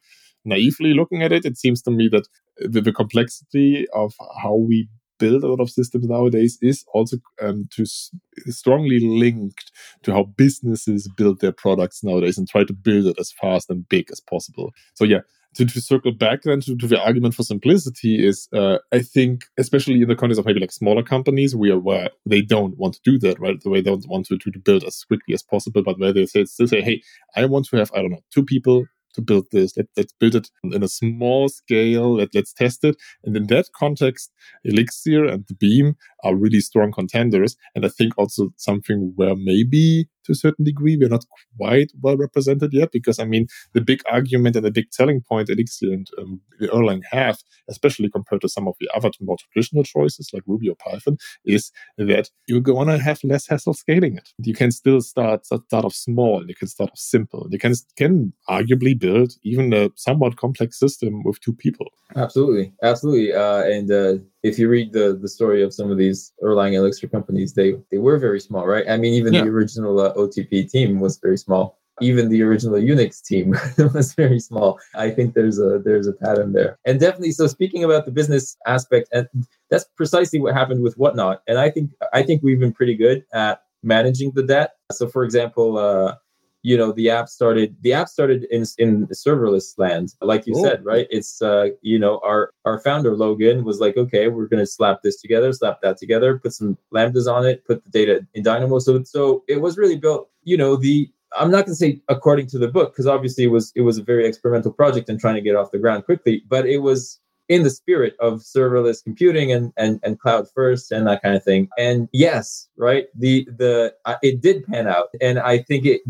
[0.45, 2.27] naively looking at it, it seems to me that
[2.59, 7.69] the, the complexity of how we build a lot of systems nowadays is also um,
[7.73, 8.11] to s-
[8.47, 9.73] strongly linked
[10.03, 13.89] to how businesses build their products nowadays and try to build it as fast and
[13.89, 14.73] big as possible.
[14.95, 15.21] So yeah,
[15.55, 19.45] to, to circle back then to, to the argument for simplicity is uh, I think
[19.59, 23.01] especially in the context of maybe like smaller companies where where they don't want to
[23.05, 25.83] do that right the way they don't want to, to, build as quickly as possible
[25.83, 27.03] but where they say still say hey
[27.37, 29.77] I want to have I don't know two people to build this.
[29.77, 32.17] Let, us build it in a small scale.
[32.17, 32.97] Let, let's test it.
[33.25, 34.31] And in that context,
[34.65, 37.57] Elixir and the Beam are really strong contenders.
[37.75, 41.25] And I think also something where maybe to a certain degree we're not
[41.57, 45.49] quite well represented yet, because I mean, the big argument and the big selling point
[45.49, 50.31] Elixir and um, Erlang have, especially compared to some of the other more traditional choices
[50.33, 54.29] like Ruby or Python, is that you're going to have less hassle scaling it.
[54.39, 56.45] You can still start, start off small.
[56.47, 57.49] You can start off simple.
[57.51, 61.87] You can, can arguably build even a somewhat complex system with two people.
[62.17, 62.73] Absolutely.
[62.83, 63.33] Absolutely.
[63.33, 67.09] Uh, and, uh, if you read the the story of some of these Erlang Elixir
[67.09, 68.89] companies, they they were very small, right?
[68.89, 69.43] I mean, even yeah.
[69.43, 71.79] the original uh, OTP team was very small.
[72.01, 73.51] Even the original Unix team
[73.95, 74.79] was very small.
[74.95, 77.33] I think there's a there's a pattern there, and definitely.
[77.33, 79.27] So speaking about the business aspect, and
[79.71, 81.43] that's precisely what happened with Whatnot.
[81.49, 84.73] And I think I think we've been pretty good at managing the debt.
[84.93, 86.15] So, for example, uh,
[86.63, 90.85] you know the app started the app started in in serverless land like you said
[90.85, 91.07] right?
[91.11, 95.03] It's uh you know our our founder logan was like okay we're going to slap
[95.03, 98.79] this together slap that together put some lambdas on it put the data in dynamo.
[98.79, 102.47] So so it was really built you know the i'm not going to say according
[102.49, 105.35] to the book because obviously it was it was a very experimental project and trying
[105.35, 109.51] to get off the ground quickly but it was in the spirit of serverless computing
[109.51, 111.69] and, and, and cloud first and that kind of thing.
[111.79, 116.03] And yes, right, the the uh, it did pan out, and I think it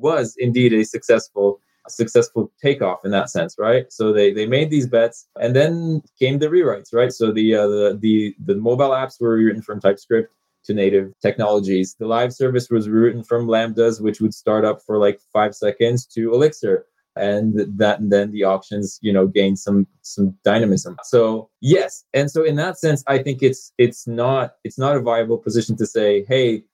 [0.00, 3.92] was indeed a successful successful takeoff in that sense, right?
[3.92, 7.12] So they they made these bets, and then came the rewrites, right?
[7.12, 10.34] So the uh, the the the mobile apps were rewritten from TypeScript
[10.64, 11.96] to native technologies.
[11.98, 16.06] The live service was rewritten from Lambdas, which would start up for like five seconds,
[16.06, 16.86] to Elixir,
[17.16, 20.96] and that and then the auctions, you know, gained some some dynamism.
[21.04, 25.00] So yes, and so in that sense, I think it's it's not it's not a
[25.00, 26.64] viable position to say, hey,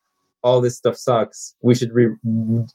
[0.47, 1.57] all this stuff sucks.
[1.61, 2.17] We should re-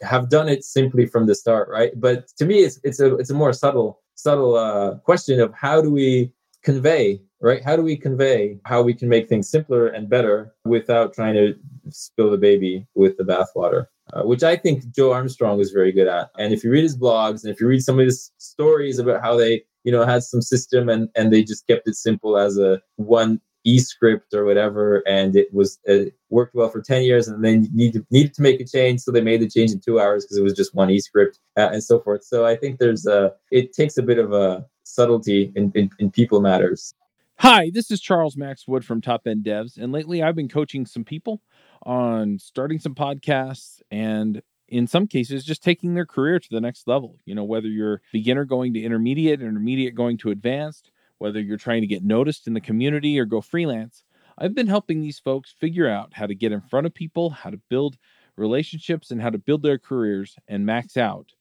[0.01, 1.91] have done it simply from the start, right?
[1.95, 5.81] But to me, it's it's a it's a more subtle subtle uh, question of how
[5.81, 7.63] do we convey, right?
[7.63, 11.55] How do we convey how we can make things simpler and better without trying to
[11.89, 13.85] spill the baby with the bathwater?
[14.13, 16.29] Uh, which I think Joe Armstrong was very good at.
[16.37, 19.21] And if you read his blogs and if you read some of his stories about
[19.21, 22.57] how they, you know, had some system and and they just kept it simple as
[22.57, 27.43] a one eScript or whatever, and it was it worked well for ten years, and
[27.43, 30.25] then needed needed to make a change, so they made the change in two hours
[30.25, 32.23] because it was just one eScript uh, and so forth.
[32.23, 36.11] So I think there's a it takes a bit of a subtlety in, in, in
[36.11, 36.93] people matters.
[37.37, 40.85] Hi, this is Charles Max Wood from Top End Devs, and lately I've been coaching
[40.85, 41.41] some people
[41.83, 46.87] on starting some podcasts and in some cases just taking their career to the next
[46.87, 47.19] level.
[47.25, 50.90] You know, whether you're beginner going to intermediate, intermediate going to advanced,
[51.21, 54.03] whether you're trying to get noticed in the community or go freelance,
[54.39, 57.51] I've been helping these folks figure out how to get in front of people, how
[57.51, 57.97] to build
[58.35, 61.33] relationships, and how to build their careers and max out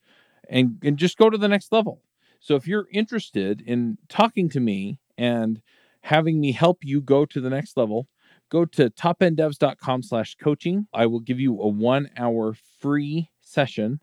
[0.51, 2.03] and, and just go to the next level.
[2.41, 5.63] So if you're interested in talking to me and
[6.03, 8.07] having me help you go to the next level,
[8.51, 10.89] go to topenddevs.com slash coaching.
[10.93, 14.01] I will give you a one hour free session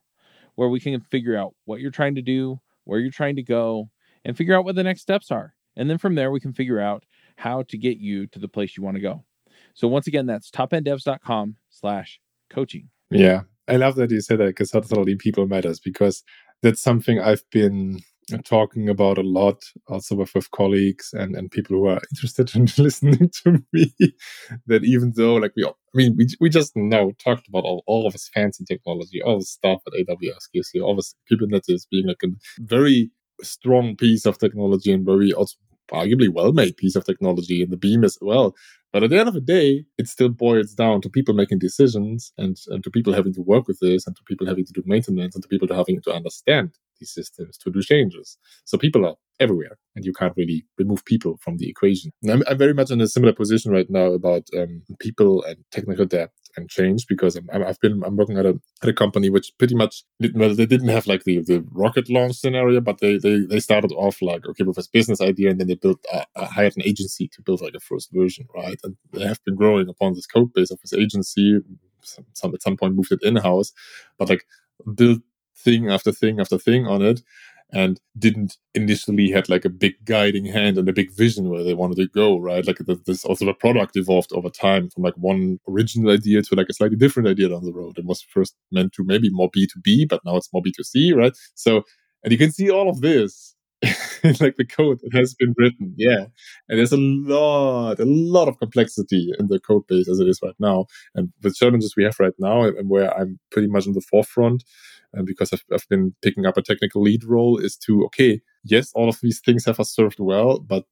[0.56, 3.90] where we can figure out what you're trying to do, where you're trying to go,
[4.26, 5.54] and figure out what the next steps are.
[5.78, 7.06] And then from there, we can figure out
[7.38, 9.24] how to get you to the place you want to go.
[9.74, 12.90] So once again, that's topenddevs.com slash coaching.
[13.12, 13.42] Yeah.
[13.68, 16.24] I love that you said that because suddenly people matters because
[16.64, 18.00] that's something I've been
[18.44, 22.68] talking about a lot also with, with colleagues and, and people who are interested in
[22.78, 23.94] listening to me
[24.66, 27.84] that even though like we all, I mean we, we just now talked about all,
[27.88, 32.08] all of this fancy technology all the stuff at AWS you all this Kubernetes being
[32.08, 32.28] like a
[32.60, 33.12] very
[33.42, 35.56] strong piece of technology and very also
[35.92, 38.56] arguably well made piece of technology in the beam as well.
[38.94, 42.32] But at the end of the day, it still boils down to people making decisions
[42.38, 44.84] and, and to people having to work with this and to people having to do
[44.86, 48.38] maintenance and to people having to understand these systems to do changes.
[48.66, 52.12] So people are everywhere and you can't really remove people from the equation.
[52.30, 56.06] I'm, I'm very much in a similar position right now about um, people and technical
[56.06, 59.52] debt and change because I'm, I've been I'm working at a at a company which
[59.58, 63.40] pretty much well they didn't have like the, the rocket launch scenario, but they, they
[63.40, 66.46] they started off like okay with this business idea and then they built a, a
[66.46, 68.80] hired an agency to build like a first version, right?
[68.84, 71.60] And they have been growing upon this code base of this agency.
[72.02, 73.74] Some, some at some point moved it in house,
[74.18, 74.46] but like
[74.96, 75.22] built
[75.56, 77.22] thing after thing after thing on it
[77.72, 81.74] and didn't initially had like a big guiding hand and a big vision where they
[81.74, 82.66] wanted to go, right?
[82.66, 86.70] Like this also the product evolved over time from like one original idea to like
[86.70, 87.98] a slightly different idea down the road.
[87.98, 91.34] It was first meant to maybe more B2B, but now it's more B2C, right?
[91.56, 91.84] So,
[92.24, 93.56] and you can see all of this
[94.40, 95.94] like the code that has been written.
[95.98, 96.26] Yeah.
[96.68, 100.40] And there's a lot, a lot of complexity in the code base as it is
[100.42, 100.86] right now.
[101.14, 104.64] And the challenges we have right now, and where I'm pretty much in the forefront,
[105.14, 108.92] and because I've, I've been picking up a technical lead role, is to, okay, yes,
[108.94, 110.86] all of these things have served well, but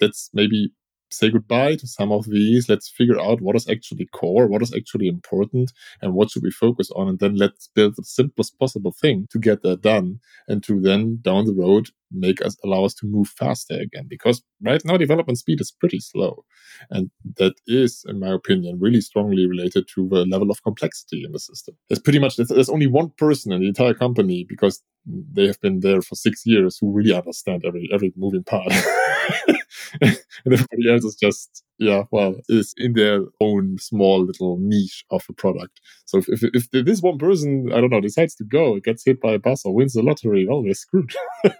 [0.00, 0.72] let's maybe
[1.18, 2.68] say goodbye to some of these.
[2.68, 6.50] Let's figure out what is actually core, what is actually important, and what should we
[6.50, 7.08] focus on.
[7.08, 11.18] And then let's build the simplest possible thing to get that done and to then
[11.22, 14.06] down the road make us allow us to move faster again.
[14.08, 16.44] Because right now development speed is pretty slow.
[16.90, 21.32] And that is, in my opinion, really strongly related to the level of complexity in
[21.32, 21.76] the system.
[21.88, 25.80] There's pretty much there's only one person in the entire company because they have been
[25.80, 28.72] there for six years who really understand every every moving part.
[30.02, 35.24] and everybody else is just yeah well is in their own small little niche of
[35.28, 35.80] a product.
[36.06, 39.20] So if, if, if this one person i don't know decides to go gets hit
[39.20, 41.12] by a bus or wins the lottery well they're screwed.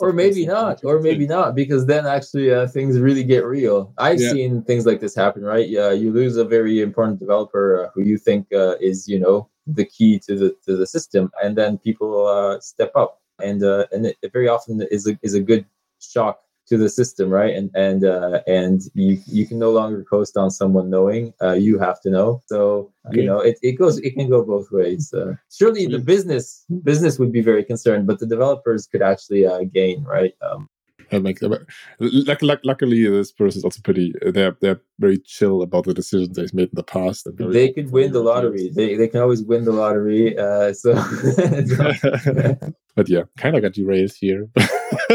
[0.00, 3.92] Or maybe not or maybe not because then actually uh, things really get real.
[3.98, 4.30] I've yeah.
[4.30, 5.68] seen things like this happen right?
[5.68, 9.48] Yeah you lose a very important developer uh, who you think uh, is you know
[9.66, 13.20] the key to the to the system and then people uh, step up.
[13.42, 15.64] And uh, and it, it very often is a, is a good
[16.00, 17.54] shock to the system, right?
[17.54, 21.34] And and uh, and you you can no longer coast on someone knowing.
[21.42, 22.42] Uh, you have to know.
[22.46, 25.12] So you know it, it goes it can go both ways.
[25.12, 29.64] Uh, surely the business business would be very concerned, but the developers could actually uh,
[29.64, 30.34] gain, right?
[30.40, 30.68] Um,
[31.12, 34.14] and like, luck, luckily, this person is also pretty.
[34.22, 37.28] They're they're very chill about the decisions they've made in the past.
[37.36, 38.70] they could win the lottery.
[38.74, 40.38] They they can always win the lottery.
[40.38, 40.94] Uh, so,
[42.96, 44.48] but yeah, kind of got derailed here,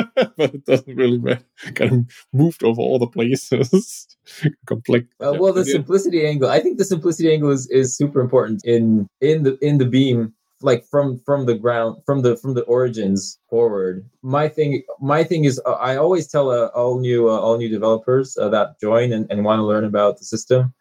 [0.15, 1.43] but it doesn't really matter.
[1.75, 4.07] Kind of moved over all the places.
[4.65, 5.05] Complex.
[5.19, 6.49] Uh, well, the simplicity angle.
[6.49, 10.33] I think the simplicity angle is, is super important in in the in the beam
[10.61, 15.43] like from from the ground from the from the origins forward my thing my thing
[15.43, 19.11] is uh, i always tell uh, all new uh, all new developers uh, that join
[19.11, 20.73] and, and want to learn about the system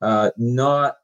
[0.00, 0.96] uh, not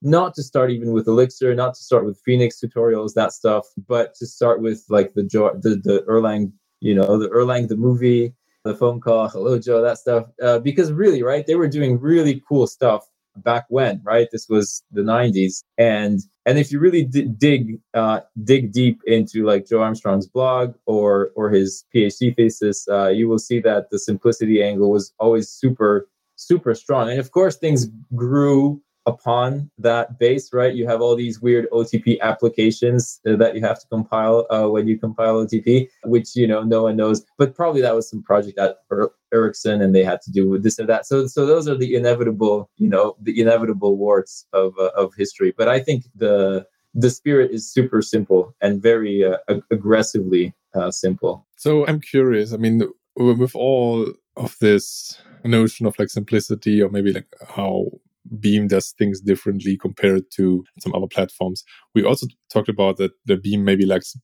[0.00, 4.14] not to start even with elixir not to start with phoenix tutorials that stuff but
[4.14, 8.32] to start with like the the, the erlang you know the erlang the movie
[8.64, 12.42] the phone call hello joe that stuff uh, because really right they were doing really
[12.48, 13.08] cool stuff
[13.42, 14.28] back when, right?
[14.30, 15.62] This was the 90s.
[15.76, 20.74] And and if you really d- dig uh, dig deep into like Joe Armstrong's blog
[20.86, 25.48] or or his PhD thesis, uh, you will see that the simplicity angle was always
[25.48, 27.10] super super strong.
[27.10, 30.74] And of course, things grew upon that base, right?
[30.74, 34.98] You have all these weird OTP applications that you have to compile uh, when you
[34.98, 37.24] compile OTP, which you know no one knows.
[37.38, 38.76] But probably that was some project at
[39.32, 41.06] Ericsson, and they had to do with this or that.
[41.06, 45.54] So, so those are the inevitable, you know, the inevitable warts of uh, of history.
[45.56, 50.90] But I think the the spirit is super simple and very uh, ag- aggressively uh,
[50.90, 51.46] simple.
[51.56, 52.52] So I'm curious.
[52.52, 52.82] I mean,
[53.16, 57.86] with all of this notion of like simplicity or maybe like how
[58.40, 61.64] Beam does things differently compared to some other platforms.
[61.94, 64.16] We also talked about that the Beam maybe likes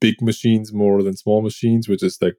[0.00, 2.36] big machines more than small machines, which is like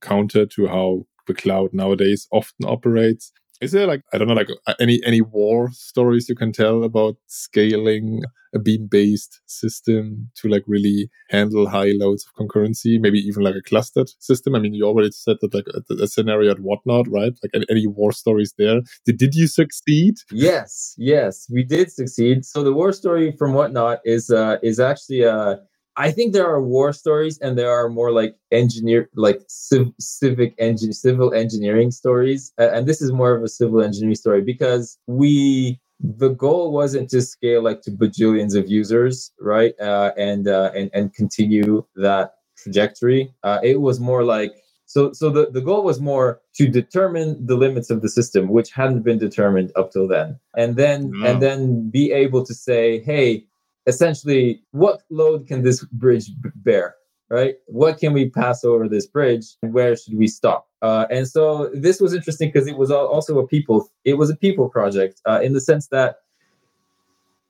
[0.00, 3.32] counter to how the cloud nowadays often operates.
[3.60, 4.48] Is there like I don't know like
[4.80, 8.22] any any war stories you can tell about scaling
[8.54, 13.56] a beam based system to like really handle high loads of concurrency, maybe even like
[13.56, 14.54] a clustered system?
[14.54, 17.32] I mean, you already said that like a, a scenario at whatnot, right?
[17.42, 18.80] Like any, any war stories there?
[19.04, 20.14] Did did you succeed?
[20.30, 22.44] Yes, yes, we did succeed.
[22.44, 25.56] So the war story from whatnot is uh is actually uh
[25.96, 30.54] I think there are war stories and there are more like engineer, like civ- civic
[30.58, 32.52] engine, civil engineering stories.
[32.58, 37.08] Uh, and this is more of a civil engineering story because we, the goal wasn't
[37.10, 39.78] to scale like to bajillions of users, right?
[39.80, 43.32] Uh, and, uh, and, and continue that trajectory.
[43.44, 44.52] Uh, it was more like,
[44.86, 48.70] so, so the, the goal was more to determine the limits of the system, which
[48.70, 50.38] hadn't been determined up till then.
[50.56, 53.46] And then, and then be able to say, Hey,
[53.86, 56.96] essentially what load can this bridge bear
[57.30, 57.56] right?
[57.66, 59.46] What can we pass over this bridge?
[59.62, 60.68] And where should we stop?
[60.82, 64.36] Uh, and so this was interesting because it was also a people it was a
[64.36, 66.16] people project uh, in the sense that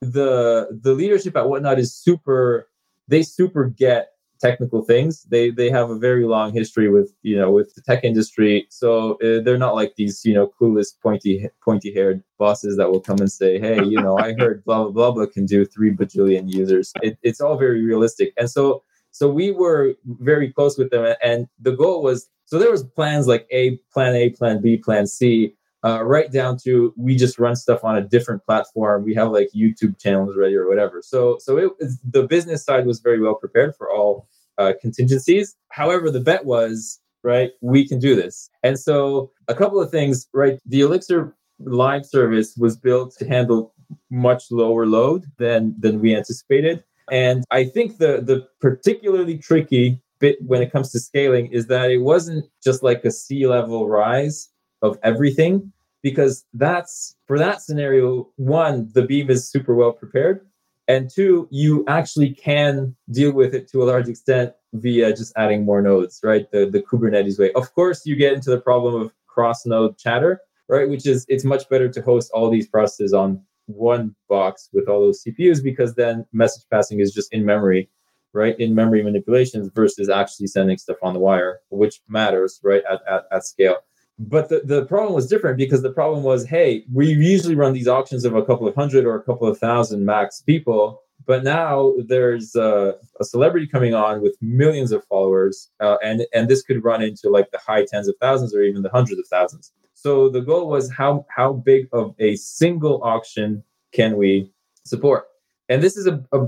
[0.01, 2.69] the the leadership at whatnot is super
[3.07, 5.23] they super get technical things.
[5.23, 9.13] They they have a very long history with you know with the tech industry, so
[9.15, 13.19] uh, they're not like these you know clueless pointy pointy haired bosses that will come
[13.19, 16.51] and say, hey, you know, I heard blah blah blah blah can do three bajillion
[16.51, 16.91] users.
[17.01, 21.47] It, it's all very realistic, and so so we were very close with them, and
[21.59, 25.55] the goal was so there was plans like a plan A, plan B, plan C.
[25.85, 29.03] Uh, right down to we just run stuff on a different platform.
[29.03, 31.01] We have like YouTube channels ready or whatever.
[31.03, 31.71] So so it,
[32.11, 34.27] the business side was very well prepared for all
[34.57, 35.55] uh, contingencies.
[35.69, 38.49] However, the bet was right, we can do this.
[38.63, 40.59] And so, a couple of things, right?
[40.65, 43.73] The Elixir live service was built to handle
[44.09, 46.83] much lower load than than we anticipated.
[47.11, 51.91] And I think the the particularly tricky bit when it comes to scaling is that
[51.91, 54.49] it wasn't just like a sea level rise
[54.81, 55.71] of everything
[56.05, 60.45] because that's for that scenario one the beam is super well prepared
[60.87, 65.65] and two you actually can deal with it to a large extent via just adding
[65.65, 66.51] more nodes right?
[66.51, 67.51] The the kubernetes way.
[67.53, 70.87] Of course you get into the problem of cross node chatter right?
[70.87, 74.99] Which is it's much better to host all these processes on one box with all
[75.01, 77.89] those cpus because then message passing is just in memory
[78.31, 78.59] right?
[78.59, 83.23] In memory manipulations versus actually sending stuff on the wire which matters right at, at,
[83.31, 83.77] at scale
[84.17, 87.87] but the, the problem was different because the problem was hey we usually run these
[87.87, 91.93] auctions of a couple of hundred or a couple of thousand max people but now
[92.07, 96.83] there's a, a celebrity coming on with millions of followers uh, and and this could
[96.83, 99.71] run into like the high tens of thousands or even the hundreds of thousands.
[99.93, 103.63] So the goal was how how big of a single auction
[103.93, 104.51] can we
[104.83, 105.25] support?
[105.69, 106.47] And this is a, a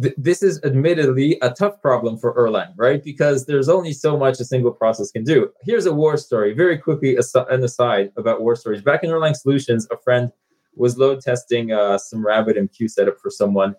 [0.00, 3.02] th- this is admittedly a tough problem for Erlang, right?
[3.02, 5.50] Because there's only so much a single process can do.
[5.62, 8.82] Here's a war story, very quickly, an aside about war stories.
[8.82, 10.30] Back in Erlang Solutions, a friend
[10.74, 13.74] was load testing uh, some RabbitMQ setup for someone.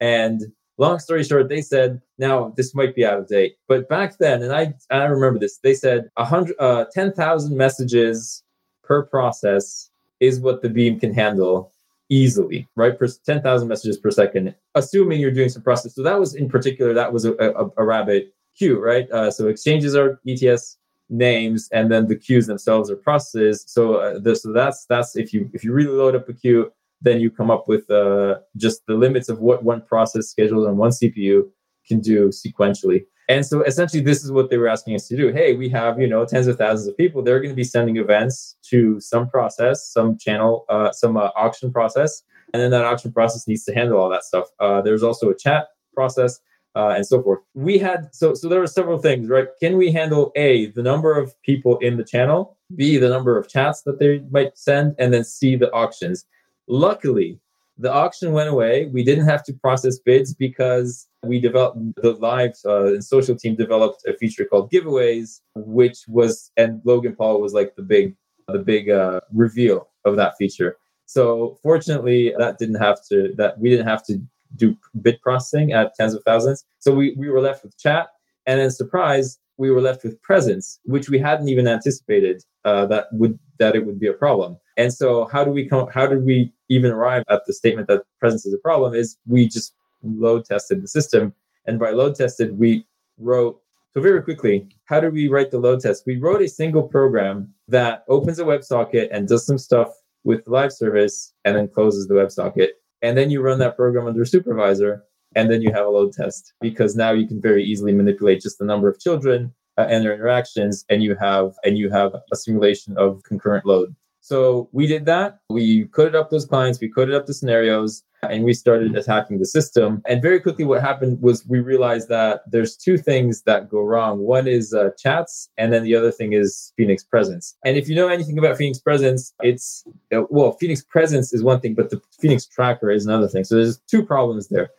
[0.00, 0.42] And
[0.78, 4.42] long story short, they said, now this might be out of date, but back then,
[4.42, 8.42] and I, I remember this, they said 100, uh, 10,000 messages
[8.82, 11.73] per process is what the beam can handle
[12.08, 12.98] easily, right?
[12.98, 15.94] For 10,000 messages per second, assuming you're doing some process.
[15.94, 19.10] So that was in particular, that was a, a, a rabbit queue, right?
[19.10, 20.78] Uh, so exchanges are ETS
[21.10, 23.64] names, and then the queues themselves are processes.
[23.66, 26.72] So uh, this, so that's that's if you if you really load up a queue,
[27.00, 30.76] then you come up with uh, just the limits of what one process scheduled on
[30.76, 31.48] one CPU
[31.86, 33.04] can do sequentially.
[33.28, 35.32] And so essentially, this is what they were asking us to do.
[35.32, 37.22] Hey, we have you know tens of thousands of people.
[37.22, 41.72] They're going to be sending events to some process, some channel, uh, some uh, auction
[41.72, 42.22] process,
[42.52, 44.48] and then that auction process needs to handle all that stuff.
[44.60, 46.40] Uh, there's also a chat process
[46.76, 47.40] uh, and so forth.
[47.54, 49.48] We had so so there were several things, right?
[49.60, 53.48] Can we handle a the number of people in the channel, b the number of
[53.48, 56.26] chats that they might send, and then c the auctions.
[56.66, 57.38] Luckily,
[57.76, 58.86] the auction went away.
[58.86, 63.56] We didn't have to process bids because we developed the live uh, and social team
[63.56, 68.14] developed a feature called giveaways, which was and Logan Paul was like the big
[68.48, 70.76] the big uh, reveal of that feature.
[71.06, 74.20] So fortunately, that didn't have to that we didn't have to
[74.56, 76.64] do bid processing at tens of thousands.
[76.78, 78.08] So we we were left with chat,
[78.46, 83.06] and then surprise, we were left with presence, which we hadn't even anticipated uh, that
[83.12, 84.58] would that it would be a problem.
[84.76, 85.88] And so, how do we come?
[85.88, 88.94] How did we even arrive at the statement that presence is a problem?
[88.94, 91.34] Is we just load tested the system,
[91.66, 92.86] and by load tested, we
[93.18, 93.60] wrote.
[93.92, 96.02] So very quickly, how do we write the load test?
[96.04, 99.94] We wrote a single program that opens a WebSocket and does some stuff
[100.24, 102.70] with the live service, and then closes the WebSocket.
[103.02, 105.04] And then you run that program under supervisor,
[105.34, 108.58] and then you have a load test because now you can very easily manipulate just
[108.58, 112.36] the number of children uh, and their interactions, and you have and you have a
[112.36, 113.94] simulation of concurrent load.
[114.20, 115.40] So we did that.
[115.50, 119.44] We coded up those clients, we coded up the scenarios, and we started attacking the
[119.44, 120.00] system.
[120.06, 124.20] And very quickly, what happened was we realized that there's two things that go wrong.
[124.20, 127.54] One is uh, chats, and then the other thing is Phoenix presence.
[127.66, 131.60] And if you know anything about Phoenix presence, it's uh, well, Phoenix presence is one
[131.60, 133.44] thing, but the Phoenix tracker is another thing.
[133.44, 134.70] So there's two problems there.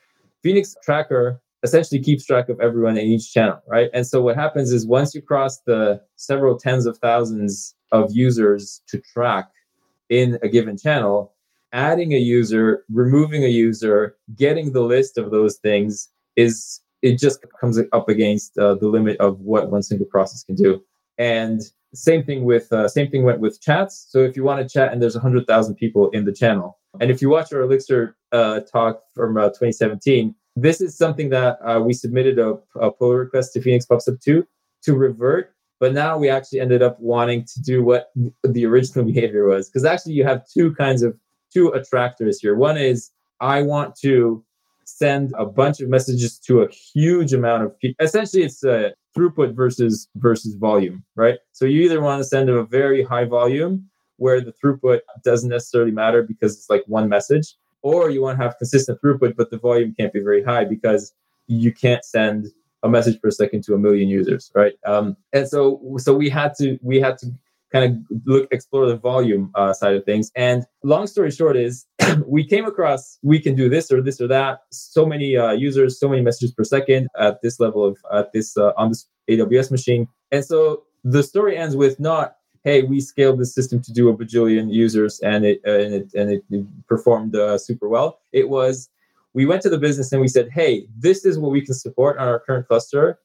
[0.46, 3.90] Phoenix tracker essentially keeps track of everyone in each channel, right?
[3.96, 8.84] And so what happens is once you cross the several tens of thousands of users
[8.90, 9.50] to track
[10.10, 11.34] in a given channel,
[11.74, 17.44] adding a user, removing a user, getting the list of those things is it just
[17.60, 20.80] comes up against uh, the limit of what one single process can do.
[21.18, 21.62] And
[21.96, 24.08] same thing with uh, same thing went with chats.
[24.10, 27.10] So if you want to chat and there's hundred thousand people in the channel, and
[27.10, 31.80] if you watch our Elixir uh, talk from uh, 2017, this is something that uh,
[31.80, 34.46] we submitted a, a pull request to Phoenix PubSub 2
[34.84, 38.12] to revert but now we actually ended up wanting to do what
[38.44, 39.70] the original behavior was.
[39.70, 41.18] Because actually, you have two kinds of
[41.54, 42.56] two attractors here.
[42.56, 44.44] One is I want to
[44.86, 48.04] send a bunch of messages to a huge amount of people.
[48.06, 51.40] Essentially, it's a throughput versus versus volume, right?
[51.52, 55.92] So you either want to send a very high volume where the throughput doesn't necessarily
[55.92, 59.58] matter because it's like one message, or you want to have consistent throughput, but the
[59.58, 61.14] volume can't be very high because
[61.48, 62.48] you can't send
[62.84, 64.74] a message per second to a million users, right?
[64.86, 67.28] Um, and so so we had to we had to
[67.72, 70.32] kind of look explore the volume uh, side of things.
[70.36, 71.86] And long story short is
[72.28, 74.64] we came across we can do this or this or that.
[74.72, 78.58] So many uh, users, so many messages per second at this level of at this
[78.58, 83.40] uh, on this AWS machine, and so the story ends with not hey we scaled
[83.40, 87.58] the system to do a bajillion users and it and it and it performed uh,
[87.58, 88.20] super well.
[88.34, 88.90] It was
[89.34, 92.18] we went to the business and we said hey this is what we can support
[92.18, 93.20] on our current cluster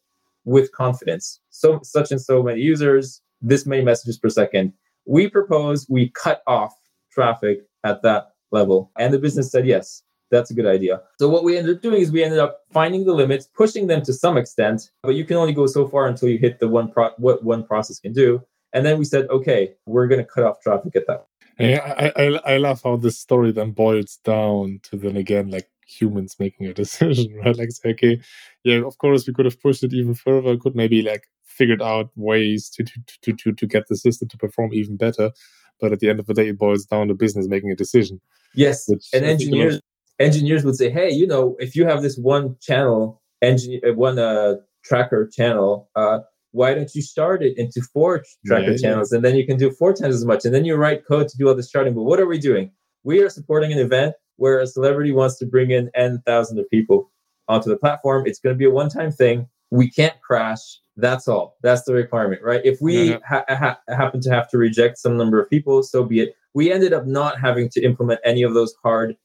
[0.45, 1.41] with confidence.
[1.51, 4.73] So such and so many users, this many messages per second.
[5.07, 6.75] We propose we cut off
[7.11, 8.91] traffic at that level.
[8.99, 11.03] And the business said, yes, that's a good idea.
[11.19, 14.03] So what we ended up doing is we ended up finding the limits, pushing them
[14.03, 16.91] to some extent, but you can only go so far until you hit the one
[16.91, 18.43] pro- what one process can do.
[18.73, 21.27] And then we said, okay, we're going to cut off traffic at that.
[21.59, 25.69] Yeah, I, I I love how this story then boils down to then again like
[25.87, 27.57] humans making a decision, right?
[27.57, 28.21] Like say, okay,
[28.65, 32.11] yeah, of course we could have pushed it even further, could maybe like figured out
[32.17, 35.33] ways to to to to, to get the system to perform even better.
[35.81, 38.21] But at the end of the day, it boils down to business making a decision.
[38.55, 39.81] Yes, and engineers
[40.21, 44.19] engineers would say, hey, you know, if you have this one channel, engine uh, one
[44.19, 46.21] uh, tracker channel, uh,
[46.53, 49.17] why don't you start it into four tracker yeah, channels, yeah.
[49.17, 51.37] and then you can do four times as much, and then you write code to
[51.37, 51.95] do all the starting.
[51.95, 52.71] But what are we doing?
[53.03, 56.69] We are supporting an event where a celebrity wants to bring in n thousands of
[56.71, 57.11] people
[57.49, 58.27] onto the platform.
[58.27, 59.49] It's going to be a one-time thing.
[59.71, 60.61] We can't crash.
[61.01, 61.57] That's all.
[61.63, 62.61] That's the requirement, right?
[62.65, 66.21] If we ha- ha- happen to have to reject some number of people, so be
[66.21, 66.37] it.
[66.55, 69.17] We ended up not having to implement any of those hard,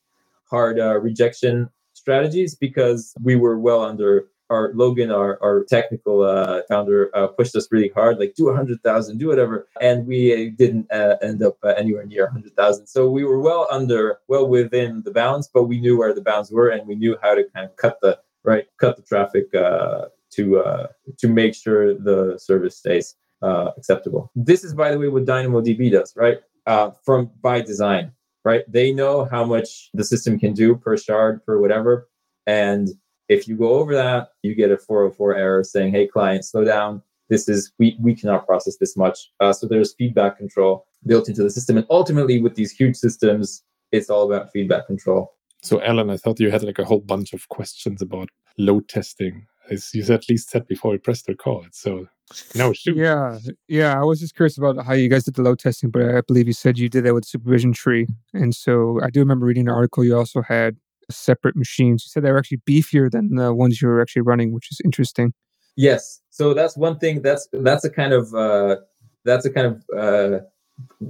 [0.50, 6.62] hard uh, rejection strategies because we were well under our Logan, our, our technical uh,
[6.70, 10.52] founder, uh, pushed us really hard, like do a hundred thousand, do whatever, and we
[10.52, 12.86] didn't uh, end up uh, anywhere near a hundred thousand.
[12.88, 16.52] So we were well under, well within the bounds, but we knew where the bounds
[16.52, 20.06] were, and we knew how to kind of cut the right, cut the traffic uh,
[20.36, 24.32] to uh, to make sure the service stays uh, acceptable.
[24.36, 26.40] This is, by the way, what DynamoDB does, right?
[26.66, 28.12] Uh, from by design,
[28.44, 28.64] right?
[28.68, 32.10] They know how much the system can do per shard, per whatever,
[32.48, 32.90] and
[33.28, 37.02] if you go over that, you get a 404 error saying, "Hey, client, slow down.
[37.30, 41.44] This is we we cannot process this much." Uh, so there's feedback control built into
[41.44, 45.34] the system, and ultimately, with these huge systems, it's all about feedback control.
[45.62, 49.48] So, Allen, I thought you had like a whole bunch of questions about load testing
[49.70, 51.74] you at least said before we pressed the record.
[51.74, 52.08] So
[52.56, 52.96] no, shoot.
[52.98, 53.38] Yeah,
[53.68, 54.00] yeah.
[54.00, 56.48] I was just curious about how you guys did the load testing, but I believe
[56.48, 59.74] you said you did that with supervision tree, and so I do remember reading an
[59.74, 60.04] article.
[60.04, 60.78] You also had
[61.12, 62.04] separate machines.
[62.06, 64.82] You said they were actually beefier than the ones you were actually running, which is
[64.84, 65.34] interesting.
[65.76, 66.22] Yes.
[66.30, 67.22] So that's one thing.
[67.22, 68.78] That's that's a kind of uh,
[69.24, 70.40] that's a kind of uh,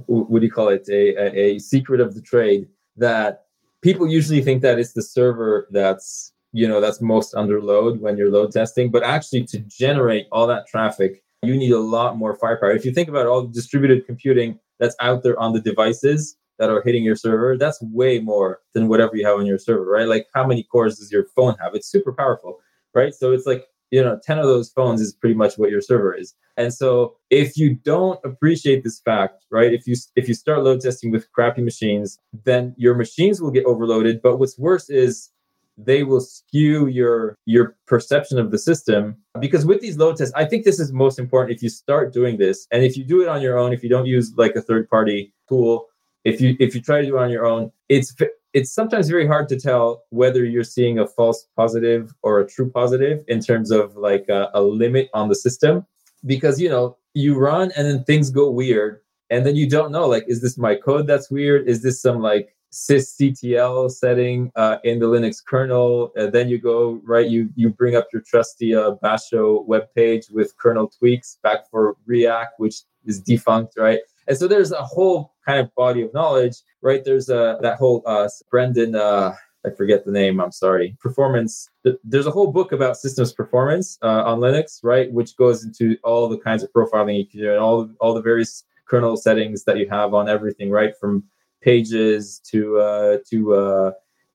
[0.06, 0.88] what do you call it?
[0.88, 3.44] A, a, a secret of the trade that
[3.82, 8.16] people usually think that it's the server that's you know that's most under load when
[8.16, 8.90] you're load testing.
[8.90, 12.72] But actually to generate all that traffic you need a lot more firepower.
[12.72, 16.70] If you think about all the distributed computing that's out there on the devices that
[16.70, 20.08] are hitting your server that's way more than whatever you have on your server right?
[20.08, 21.74] Like how many cores does your phone have?
[21.74, 22.58] It's super powerful
[22.94, 23.14] right?
[23.14, 26.14] So it's like you know 10 of those phones is pretty much what your server
[26.14, 26.34] is.
[26.56, 30.80] And so if you don't appreciate this fact right if you if you start load
[30.80, 34.22] testing with crappy machines then your machines will get overloaded.
[34.22, 35.30] But what's worse is
[35.78, 39.16] they will skew your your perception of the system.
[39.40, 42.38] Because with these load tests i think this is most important if you start doing
[42.38, 42.66] this.
[42.70, 44.88] And if you do it on your own if you don't use like a third
[44.88, 45.86] party tool
[46.24, 48.14] if you if you try to do it on your own it's
[48.56, 52.70] it's sometimes very hard to tell whether you're seeing a false positive or a true
[52.70, 55.84] positive in terms of like a, a limit on the system.
[56.24, 59.00] Because you know you run and then things go weird.
[59.28, 61.68] And then you don't know like is this my code that's weird?
[61.68, 66.12] Is this some like sysctl setting uh, in the Linux kernel.
[66.16, 70.28] And then you go right, you you bring up your trusty uh, Basho web page
[70.30, 74.00] with kernel tweaks back for Riak, which is defunct, right?
[74.28, 77.04] And so there's a whole kind of body of knowledge, right?
[77.04, 78.94] There's a that whole uh, Brendan.
[78.94, 80.40] Uh, I forget the name.
[80.40, 80.96] I'm sorry.
[81.00, 81.68] Performance.
[82.04, 85.10] There's a whole book about systems performance uh, on Linux, right?
[85.12, 88.22] Which goes into all the kinds of profiling you can do and all all the
[88.22, 90.96] various kernel settings that you have on everything, right?
[91.00, 91.24] From
[91.66, 93.90] pages to uh, to uh,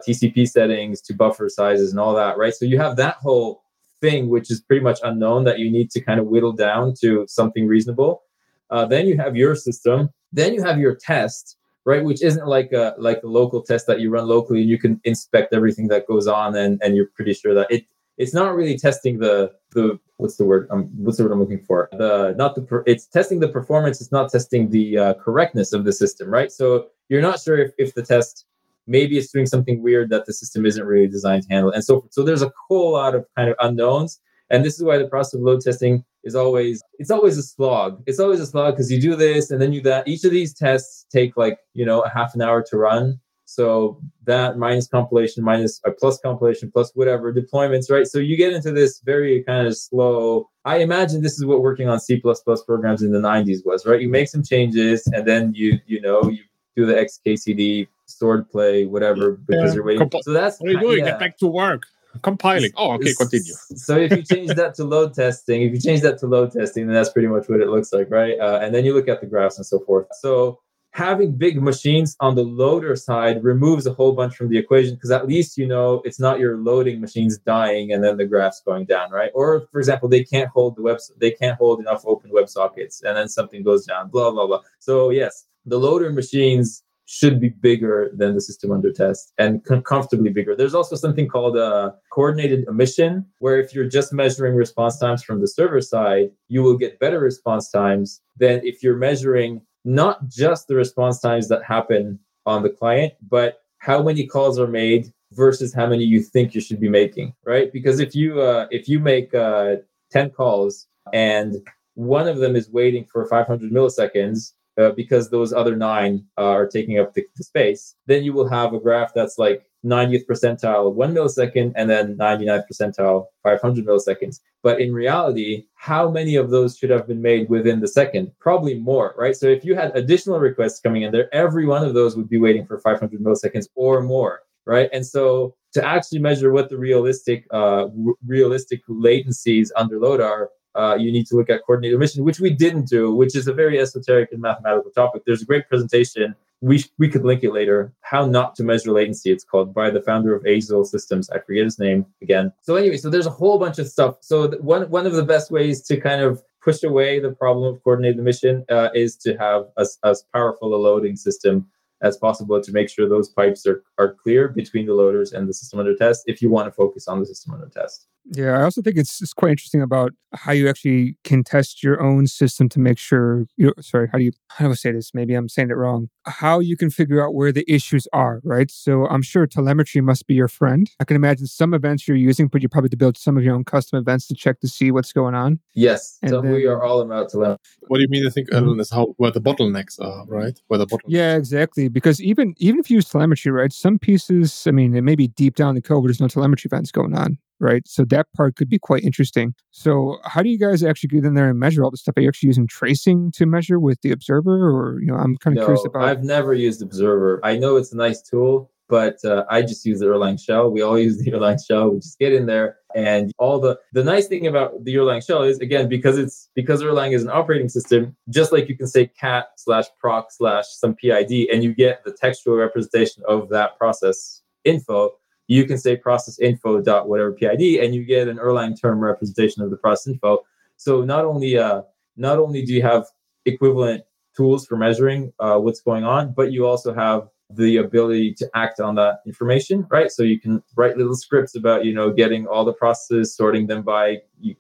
[0.07, 2.53] TCP settings to buffer sizes and all that, right?
[2.53, 3.63] So you have that whole
[4.01, 7.25] thing, which is pretty much unknown that you need to kind of whittle down to
[7.27, 8.23] something reasonable.
[8.69, 10.09] Uh, then you have your system.
[10.33, 12.03] Then you have your test, right?
[12.03, 14.99] Which isn't like a like a local test that you run locally and you can
[15.05, 17.85] inspect everything that goes on and and you're pretty sure that it
[18.17, 21.63] it's not really testing the the what's the word um, what's the word i'm looking
[21.63, 25.85] for the not the it's testing the performance it's not testing the uh, correctness of
[25.85, 28.45] the system right so you're not sure if, if the test
[28.87, 32.07] maybe it's doing something weird that the system isn't really designed to handle and so
[32.09, 35.35] so there's a whole lot of kind of unknowns and this is why the process
[35.35, 38.99] of load testing is always it's always a slog it's always a slog because you
[38.99, 42.09] do this and then you that each of these tests take like you know a
[42.09, 43.19] half an hour to run
[43.51, 48.07] So that minus compilation, minus a plus compilation, plus whatever deployments, right?
[48.07, 50.49] So you get into this very kind of slow.
[50.63, 53.99] I imagine this is what working on C programs in the 90s was, right?
[53.99, 56.43] You make some changes and then you, you know, you
[56.75, 59.75] do the XKCD sword play, whatever, because yeah.
[59.75, 60.09] you're waiting.
[60.09, 60.99] Comp- so that's what are you doing?
[60.99, 61.11] Yeah.
[61.11, 61.83] Get back to work.
[62.23, 62.71] Compiling.
[62.75, 63.53] Oh, okay, continue.
[63.75, 66.87] So if you change that to load testing, if you change that to load testing,
[66.87, 68.37] then that's pretty much what it looks like, right?
[68.37, 70.07] Uh, and then you look at the graphs and so forth.
[70.19, 70.59] So
[70.91, 75.11] having big machines on the loader side removes a whole bunch from the equation because
[75.11, 78.85] at least you know it's not your loading machines dying and then the graphs going
[78.85, 79.31] down, right?
[79.33, 83.01] Or for example, they can't hold the web, they can't hold enough open web sockets,
[83.03, 84.61] and then something goes down, blah blah blah.
[84.79, 89.81] So yes, the loader machines should be bigger than the system under test and com-
[89.81, 90.55] comfortably bigger.
[90.55, 95.41] There's also something called a coordinated omission, where if you're just measuring response times from
[95.41, 100.67] the server side, you will get better response times than if you're measuring not just
[100.67, 105.73] the response times that happen on the client, but how many calls are made versus
[105.73, 107.73] how many you think you should be making, right?
[107.73, 109.77] Because if you uh, if you make uh,
[110.11, 111.55] 10 calls and
[111.95, 116.67] one of them is waiting for 500 milliseconds uh, because those other nine uh, are
[116.67, 120.93] taking up the, the, space, then you will have a graph that's like 90th percentile
[120.93, 124.39] one millisecond and then 99th percentile 500 milliseconds.
[124.63, 128.31] But in reality, how many of those should have been made within the second?
[128.39, 129.35] Probably more, right?
[129.35, 132.37] So if you had additional requests coming in there, every one of those would be
[132.37, 134.89] waiting for 500 milliseconds or more, right?
[134.93, 140.49] And so to actually measure what the realistic uh, r- realistic latencies under load are,
[140.75, 143.53] uh, you need to look at coordinated omission, which we didn't do, which is a
[143.53, 145.23] very esoteric and mathematical topic.
[145.25, 146.35] There's a great presentation.
[146.61, 147.91] We, we could link it later.
[148.01, 149.31] How not to measure latency.
[149.31, 151.29] It's called by the founder of Azul Systems.
[151.31, 152.53] I forget his name again.
[152.61, 154.17] So anyway, so there's a whole bunch of stuff.
[154.21, 157.83] So one one of the best ways to kind of push away the problem of
[157.83, 161.67] coordinated omission uh, is to have as powerful a loading system
[162.01, 165.53] as possible to make sure those pipes are, are clear between the loaders and the
[165.53, 168.07] system under test if you want to focus on the system under test.
[168.25, 172.01] Yeah, I also think it's, it's quite interesting about how you actually can test your
[172.01, 175.11] own system to make sure you sorry, how do you how do I say this?
[175.13, 176.09] Maybe I'm saying it wrong.
[176.25, 178.69] How you can figure out where the issues are, right?
[178.71, 180.89] So I'm sure telemetry must be your friend.
[180.99, 183.55] I can imagine some events you're using, but you probably to build some of your
[183.55, 185.59] own custom events to check to see what's going on.
[185.73, 186.17] Yes.
[186.21, 187.59] And so then, we are all about telemetry.
[187.87, 188.79] What do you mean I think mm-hmm.
[188.79, 190.57] is how where the bottlenecks are, right?
[190.67, 191.89] Where the bottlenecks Yeah, exactly.
[191.91, 195.27] Because even even if you use telemetry, right, some pieces, I mean, it may be
[195.27, 197.87] deep down the code, but there's no telemetry events going on right?
[197.87, 199.53] So that part could be quite interesting.
[199.69, 202.17] So how do you guys actually get in there and measure all the stuff?
[202.17, 205.55] Are you actually using tracing to measure with the observer, or you know, I'm kind
[205.55, 206.03] of no, curious about.
[206.03, 207.39] I've never used observer.
[207.43, 210.69] I know it's a nice tool, but uh, I just use the Erlang shell.
[210.69, 211.89] We all use the Erlang shell.
[211.89, 215.43] We just get in there, and all the the nice thing about the Erlang shell
[215.43, 218.15] is again because it's because Erlang is an operating system.
[218.29, 222.11] Just like you can say cat slash proc slash some PID, and you get the
[222.11, 225.11] textual representation of that process info
[225.47, 229.61] you can say process info dot whatever PID, and you get an Erlang term representation
[229.61, 230.39] of the process info.
[230.77, 231.81] So not only uh,
[232.15, 233.05] not only do you have
[233.45, 234.03] equivalent
[234.35, 238.79] tools for measuring uh, what's going on, but you also have the ability to act
[238.79, 240.11] on that information, right?
[240.11, 243.81] So you can write little scripts about, you know, getting all the processes, sorting them
[243.81, 244.17] by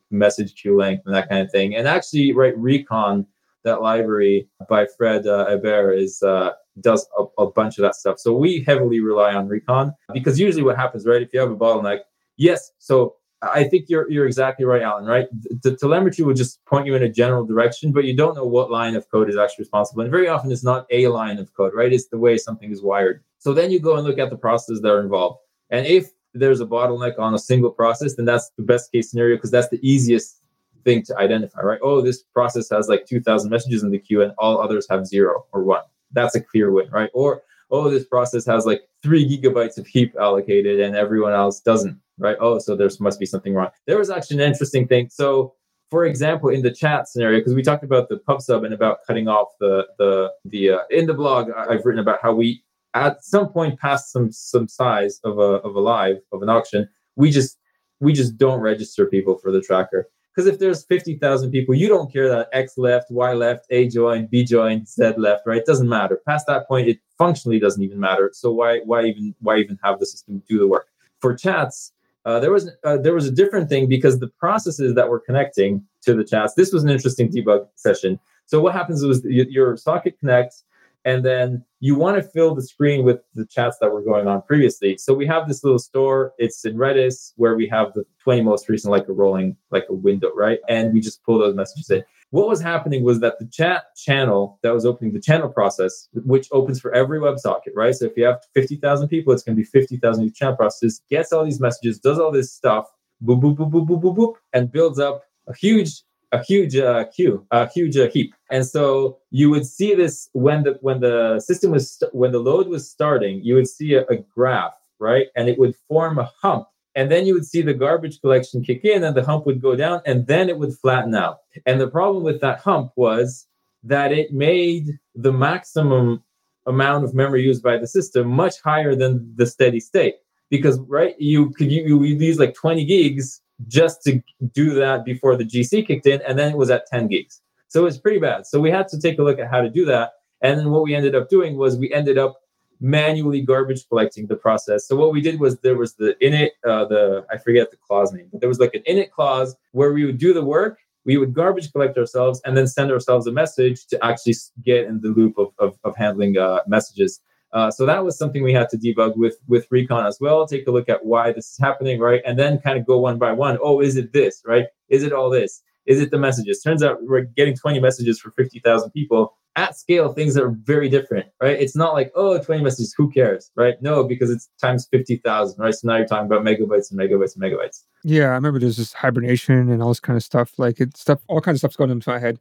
[0.09, 1.75] message queue length and that kind of thing.
[1.75, 3.25] And actually, right, recon,
[3.63, 5.45] that library by Fred uh,
[5.91, 8.19] is uh, does a, a, bunch of that stuff.
[8.19, 11.21] So we heavily rely on recon because usually what happens, right?
[11.21, 11.99] If you have a bottleneck,
[12.37, 12.71] yes.
[12.79, 15.05] So I think you're you're exactly right, Allen.
[15.05, 15.27] Right,
[15.63, 18.71] the, telemetry will just point you in a general direction, but you don't know what
[18.71, 20.01] line of code is actually responsible.
[20.03, 21.91] And very often, it's not a line of code, right?
[21.91, 23.23] It's the way something is wired.
[23.39, 25.39] So then you go and look at the processes that are involved,
[25.69, 29.35] and if there's a bottleneck on a single process, then that's the best case scenario
[29.35, 30.41] because that's the easiest
[30.85, 31.79] thing to identify, right?
[31.83, 35.45] Oh, this process has like 2,000 messages in the queue, and all others have zero
[35.51, 35.83] or one
[36.13, 37.09] that's a clear win, right?
[37.13, 41.99] Or oh, this process has like three gigabytes of heap allocated and everyone else doesn't,
[42.17, 42.37] right?
[42.39, 43.69] Oh, so there must be something wrong.
[43.87, 45.09] There was actually an interesting thing.
[45.09, 45.55] So,
[45.89, 48.99] for example, in the chat scenario, because we talked about the pub sub and about
[49.07, 52.63] cutting off the the the uh, in the blog, I've written about how we
[52.93, 56.87] at some point past some some size of a of a live of an auction,
[57.15, 57.57] we just
[57.99, 60.07] we just don't register people for the tracker.
[60.33, 64.29] Because if there's 50,000 people, you don't care that X left, Y left, A joined,
[64.29, 65.57] B joined, Z left, right?
[65.57, 66.21] It doesn't matter.
[66.25, 68.31] Past that point, it functionally doesn't even matter.
[68.33, 70.87] So why why even why even have the system do the work?
[71.19, 71.91] For chats,
[72.25, 75.83] uh, there was uh, there was a different thing because the processes that were connecting
[76.03, 76.53] to the chats.
[76.53, 78.19] This was an interesting debug session.
[78.45, 80.63] So what happens was your socket connects,
[81.05, 84.41] and then you want to fill the screen with the chats that were going on
[84.43, 84.97] previously.
[84.97, 86.33] So we have this little store.
[86.37, 89.93] It's in Redis where we have the 20 most recent, like a rolling, like a
[89.93, 90.59] window, right?
[90.69, 92.03] And we just pull those messages in.
[92.29, 96.47] What was happening was that the chat channel that was opening the channel process, which
[96.51, 97.93] opens for every WebSocket, right?
[97.93, 101.33] So if you have 50,000 people, it's going to be 50,000 each channel process, gets
[101.33, 102.85] all these messages, does all this stuff,
[103.23, 107.05] boop, boop, boop, boop, boop, boop, boop, and builds up a huge a huge uh,
[107.15, 108.33] queue, a huge uh, heap.
[108.49, 112.39] And so you would see this when the when the system was st- when the
[112.39, 115.27] load was starting, you would see a, a graph, right?
[115.35, 116.67] And it would form a hump.
[116.95, 119.75] And then you would see the garbage collection kick in and the hump would go
[119.75, 121.39] down and then it would flatten out.
[121.65, 123.47] And the problem with that hump was
[123.83, 126.23] that it made the maximum
[126.67, 130.15] amount of memory used by the system much higher than the steady state
[130.49, 134.21] because right you could you, you use like 20 gigs just to
[134.53, 137.41] do that before the GC kicked in, and then it was at 10 gigs.
[137.67, 138.45] So it was pretty bad.
[138.47, 140.11] So we had to take a look at how to do that.
[140.41, 142.37] And then what we ended up doing was we ended up
[142.81, 144.87] manually garbage collecting the process.
[144.87, 148.11] So what we did was there was the init, uh, the I forget the clause
[148.11, 151.17] name, but there was like an init clause where we would do the work, we
[151.17, 154.33] would garbage collect ourselves, and then send ourselves a message to actually
[154.65, 157.21] get in the loop of, of, of handling uh, messages.
[157.53, 160.47] Uh, so that was something we had to debug with with Recon as well.
[160.47, 163.17] Take a look at why this is happening, right, and then kind of go one
[163.17, 163.57] by one.
[163.61, 164.67] Oh, is it this, right?
[164.89, 165.61] Is it all this?
[165.85, 166.61] Is it the messages?
[166.61, 170.13] Turns out we're getting 20 messages for 50,000 people at scale.
[170.13, 171.59] Things are very different, right?
[171.59, 173.81] It's not like oh, 20 messages, who cares, right?
[173.81, 175.73] No, because it's times 50,000, right?
[175.73, 177.83] So now you're talking about megabytes and megabytes and megabytes.
[178.03, 180.53] Yeah, I remember there's this hibernation and all this kind of stuff.
[180.57, 182.39] Like it stuff, all kinds of stuff's going into my head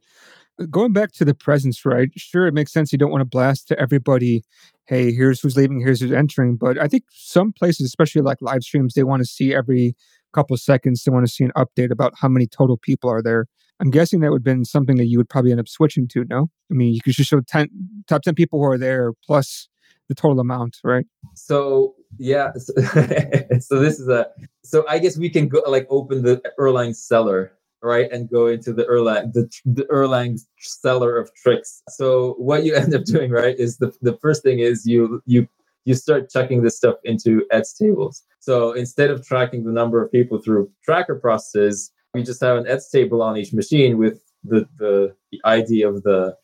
[0.69, 2.09] going back to the presence, right?
[2.15, 2.91] Sure, it makes sense.
[2.91, 4.43] You don't want to blast to everybody
[4.91, 6.57] hey, here's who's leaving, here's who's entering.
[6.57, 9.95] But I think some places, especially like live streams, they want to see every
[10.33, 13.45] couple seconds, they want to see an update about how many total people are there.
[13.79, 16.25] I'm guessing that would have been something that you would probably end up switching to,
[16.25, 16.49] no?
[16.69, 17.69] I mean, you could just show 10,
[18.07, 19.69] top 10 people who are there plus
[20.09, 21.05] the total amount, right?
[21.35, 22.51] So, yeah.
[22.57, 22.73] So,
[23.61, 24.27] so this is a,
[24.61, 27.53] so I guess we can go like open the Erlang cellar
[27.83, 31.81] right and go into the erlang the, the erlang cellar of tricks.
[31.89, 35.47] So what you end up doing right is the, the first thing is you you
[35.85, 38.23] you start chucking this stuff into ets tables.
[38.39, 42.67] So instead of tracking the number of people through tracker processes we just have an
[42.67, 46.35] ets table on each machine with the the, the id of the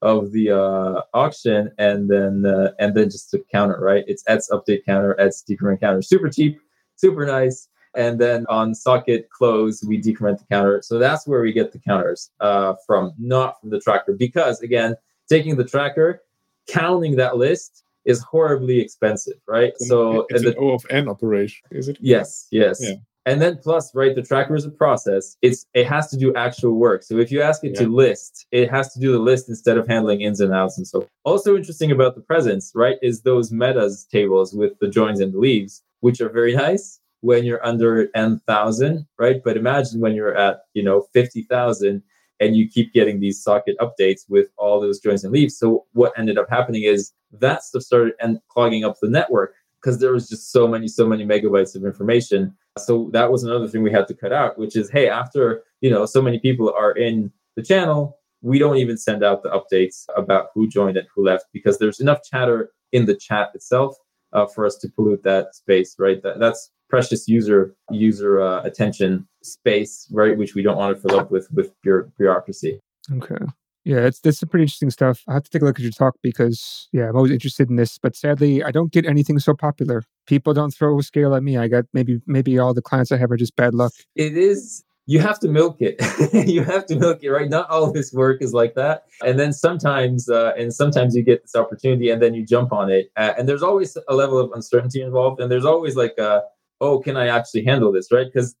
[0.00, 4.04] of the uh, auction and then uh, and then just to counter right?
[4.08, 6.02] It's ets update counter ets decrement counter.
[6.02, 6.58] Super cheap
[7.02, 10.80] super nice and then on socket close, we decrement the counter.
[10.82, 14.12] So that's where we get the counters uh, from, not from the tracker.
[14.12, 14.94] Because again,
[15.28, 16.22] taking the tracker,
[16.66, 19.72] counting that list is horribly expensive, right?
[19.78, 21.98] So it's the, an O of N operation, is it?
[22.00, 22.78] Yes, yes.
[22.80, 22.94] Yeah.
[23.24, 25.36] And then plus, right, the tracker is a process.
[25.42, 27.04] It's it has to do actual work.
[27.04, 27.82] So if you ask it yeah.
[27.82, 30.88] to list, it has to do the list instead of handling ins and outs and
[30.88, 31.06] so.
[31.22, 35.38] Also interesting about the presence, right, is those metas tables with the joins and the
[35.38, 39.40] leaves, which are very nice when you're under N,000, right?
[39.42, 42.02] But imagine when you're at, you know, 50,000
[42.40, 45.56] and you keep getting these socket updates with all those joins and leaves.
[45.56, 50.00] So what ended up happening is that stuff started and clogging up the network because
[50.00, 52.54] there was just so many, so many megabytes of information.
[52.76, 55.90] So that was another thing we had to cut out, which is, hey, after, you
[55.90, 60.06] know, so many people are in the channel, we don't even send out the updates
[60.16, 63.96] about who joined and who left because there's enough chatter in the chat itself
[64.32, 66.22] uh, for us to pollute that space, right?
[66.22, 70.36] That, that's precious user user uh, attention space, right?
[70.36, 72.78] Which we don't want to fill up with with bureaucracy.
[73.10, 73.44] Okay.
[73.84, 75.22] Yeah, it's that's some pretty interesting stuff.
[75.26, 77.76] I have to take a look at your talk because yeah, I'm always interested in
[77.76, 80.04] this, but sadly, I don't get anything so popular.
[80.26, 81.56] People don't throw scale at me.
[81.56, 83.92] I got maybe maybe all the clients I have are just bad luck.
[84.14, 85.96] It is you have to milk it.
[86.48, 87.48] you have to milk it, right?
[87.48, 89.04] Not all of this work is like that.
[89.24, 92.90] And then sometimes, uh, and sometimes you get this opportunity and then you jump on
[92.90, 93.10] it.
[93.16, 95.40] Uh, and there's always a level of uncertainty involved.
[95.40, 96.42] And there's always like a,
[96.82, 98.26] oh, can I actually handle this, right?
[98.32, 98.56] Because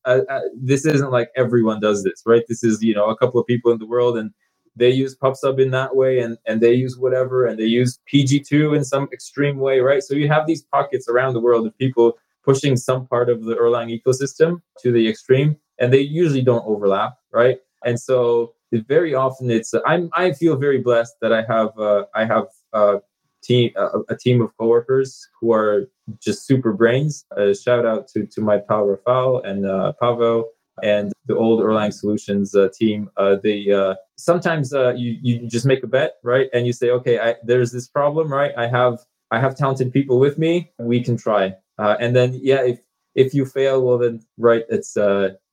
[0.56, 2.44] this isn't like everyone does this, right?
[2.48, 4.30] This is you know a couple of people in the world, and
[4.76, 8.76] they use PubSub in that way, and and they use whatever, and they use PG2
[8.76, 10.02] in some extreme way, right?
[10.02, 13.56] So you have these pockets around the world of people pushing some part of the
[13.56, 17.58] Erlang ecosystem to the extreme, and they usually don't overlap, right?
[17.84, 22.24] And so very often it's I'm I feel very blessed that I have uh, I
[22.24, 22.98] have uh,
[23.42, 25.88] team a, a, team of coworkers who are
[26.20, 27.24] just super brains.
[27.60, 30.46] Shout out to to my pal Rafal and uh, Pavo
[30.82, 33.10] and the old Erlang Solutions uh, team.
[33.16, 36.48] Uh, they uh, sometimes uh, you you just make a bet, right?
[36.52, 38.52] And you say, okay, I, there's this problem, right?
[38.56, 38.98] I have
[39.30, 40.72] I have talented people with me.
[40.78, 41.54] We can try.
[41.78, 42.80] And then yeah, if
[43.14, 44.94] if you fail, well then right, it's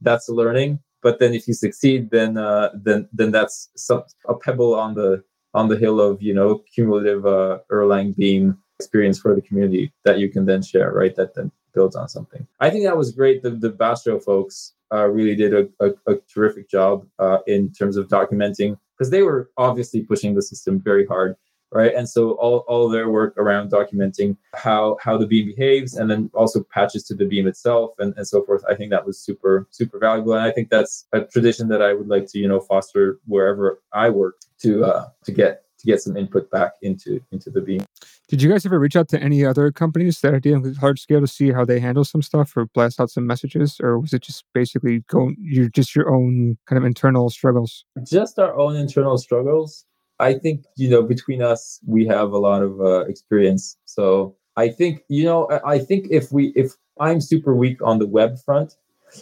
[0.01, 0.79] that's a learning.
[1.01, 2.35] But then if you succeed, then
[2.73, 5.23] then then that's some, a pebble on the
[5.53, 10.19] on the hill of you know cumulative uh, Erlang Beam experience for the community that
[10.19, 11.15] you can then share, right?
[11.15, 12.47] That then builds on something.
[12.59, 13.43] I think that was great.
[13.43, 17.97] The the Basho folks uh, really did a, a, a terrific job uh, in terms
[17.97, 21.35] of documenting because they were obviously pushing the system very hard
[21.71, 21.93] right?
[21.95, 26.29] And so all, all their work around documenting how how the beam behaves and then
[26.33, 29.67] also patches to the beam itself and, and so forth i think that was super
[29.71, 30.33] super valuable.
[30.33, 33.81] And i think that's a tradition that i would like to you know foster wherever
[33.93, 37.81] i work to uh to get to get some input back into into the beam.
[38.27, 40.99] Did you guys ever reach out to any other companies that are dealing with large
[40.99, 43.77] scale to see how they handle some stuff or blast out some messages?
[43.81, 47.85] Or was it just basically going you're just your own kind of internal struggles?
[48.03, 49.85] Just our own internal struggles
[50.19, 53.77] I think you know between us we have a lot of uh, experience.
[53.85, 58.07] So I think you know I think if we if I'm super weak on the
[58.07, 58.75] web front,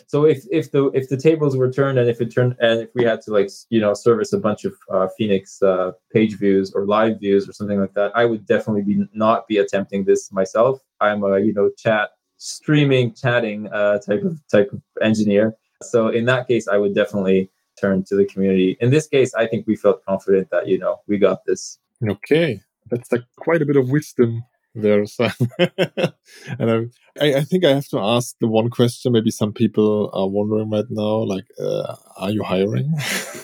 [0.08, 2.90] so if if the if the tables were turned and if it turned and if
[2.96, 6.74] we had to like you know service a bunch of uh, Phoenix uh, page views
[6.74, 10.32] or live views or something like that, I would definitely be not be attempting this
[10.32, 10.80] myself.
[11.00, 15.56] I'm a you know chat streaming chatting uh, type of type of engineer.
[15.84, 18.78] So in that case, I would definitely turn to the community.
[18.80, 21.80] In this case, I think we felt confident that you know we got this.
[22.08, 24.44] Okay, that's like quite a bit of wisdom
[24.82, 25.32] there, Sam.
[26.60, 29.12] and I, I think I have to ask the one question.
[29.12, 32.94] Maybe some people are wondering right now, like, uh, are you hiring?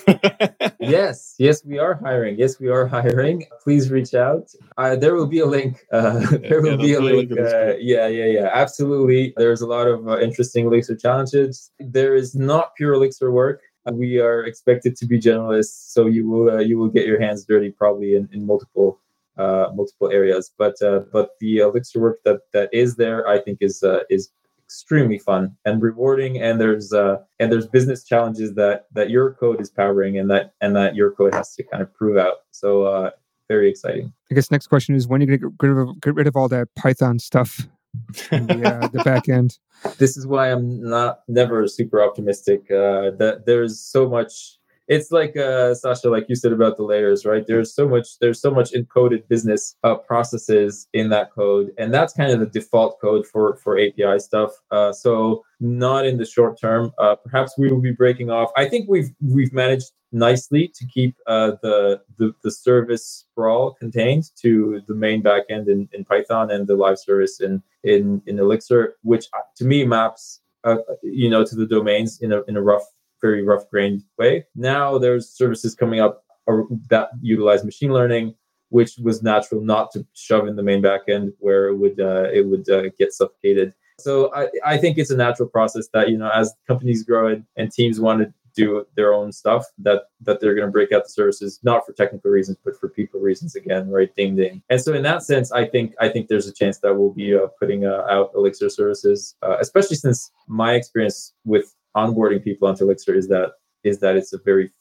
[0.79, 2.37] yes, yes, we are hiring.
[2.37, 3.45] Yes, we are hiring.
[3.63, 4.49] Please reach out.
[4.77, 5.85] Uh, there will be a link.
[5.91, 6.19] Uh,
[6.49, 7.31] there will yeah, be a link.
[7.31, 8.49] Uh, yeah, yeah, yeah.
[8.53, 9.33] Absolutely.
[9.37, 11.71] There's a lot of uh, interesting Elixir challenges.
[11.79, 13.61] There is not pure Elixir work
[13.91, 17.45] we are expected to be generalists, so you will uh, you will get your hands
[17.45, 18.99] dirty probably in, in multiple
[19.37, 20.51] uh, multiple areas.
[20.57, 24.29] But uh, but the Elixir work that that is there, I think, is uh, is
[24.63, 26.41] extremely fun and rewarding.
[26.41, 30.53] And there's uh, and there's business challenges that that your code is powering, and that
[30.61, 32.37] and that your code has to kind of prove out.
[32.51, 33.11] So uh,
[33.49, 34.13] very exciting.
[34.31, 36.47] I guess next question is when are you get rid of get rid of all
[36.49, 37.67] that Python stuff
[38.29, 39.57] the, uh, the back end.
[39.97, 42.71] This is why I'm not never super optimistic.
[42.71, 44.59] Uh, that there's so much.
[44.87, 47.45] It's like uh, Sascha, like you said about the layers, right?
[47.47, 48.19] There's so much.
[48.19, 52.45] There's so much encoded business uh, processes in that code, and that's kind of the
[52.47, 54.51] default code for for API stuff.
[54.71, 56.91] Uh, so not in the short term.
[56.97, 58.51] Uh, perhaps we will be breaking off.
[58.57, 64.25] I think we've we've managed nicely to keep uh, the, the, the service sprawl contained
[64.41, 68.95] to the main backend in, in Python and the live service in in, in Elixir,
[69.01, 72.61] which uh, to me maps uh, you know to the domains in a in a
[72.61, 72.85] rough,
[73.23, 74.45] very rough grained way.
[74.53, 76.25] Now there's services coming up
[76.89, 78.35] that utilize machine learning,
[78.69, 82.45] which was natural not to shove in the main backend where it would uh, it
[82.45, 83.73] would uh, get suffocated.
[83.99, 87.45] So I, I think it's a natural process that you know as companies grow and,
[87.55, 91.03] and teams want to do their own stuff that that they're going to break out
[91.03, 94.79] the services not for technical reasons but for people reasons again right ding ding and
[94.79, 97.47] so in that sense i think i think there's a chance that we'll be uh,
[97.59, 103.15] putting uh, out elixir services uh, especially since my experience with onboarding people onto elixir
[103.15, 104.71] is that is that it's a very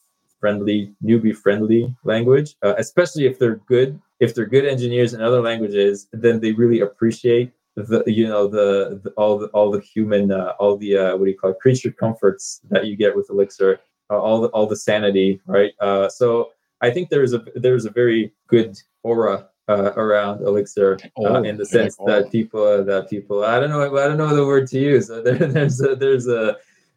[0.41, 5.41] friendly newbie friendly language uh, especially if they're good if they're good engineers in other
[5.41, 10.31] languages then they really appreciate the you know the, the all the all the human
[10.31, 13.31] uh, all the uh, what do you call it creature comforts that you get with
[13.31, 15.73] elixir uh, all the all the sanity right?
[15.81, 16.51] Uh, so
[16.81, 21.57] i think there's a there's a very good aura uh, around elixir uh, oh, in
[21.57, 24.79] the sense that people that people i don't know i don't know the word to
[24.79, 25.09] use.
[25.09, 25.21] There,
[25.57, 26.57] there's a there's a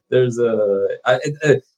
[0.09, 1.19] there's a I,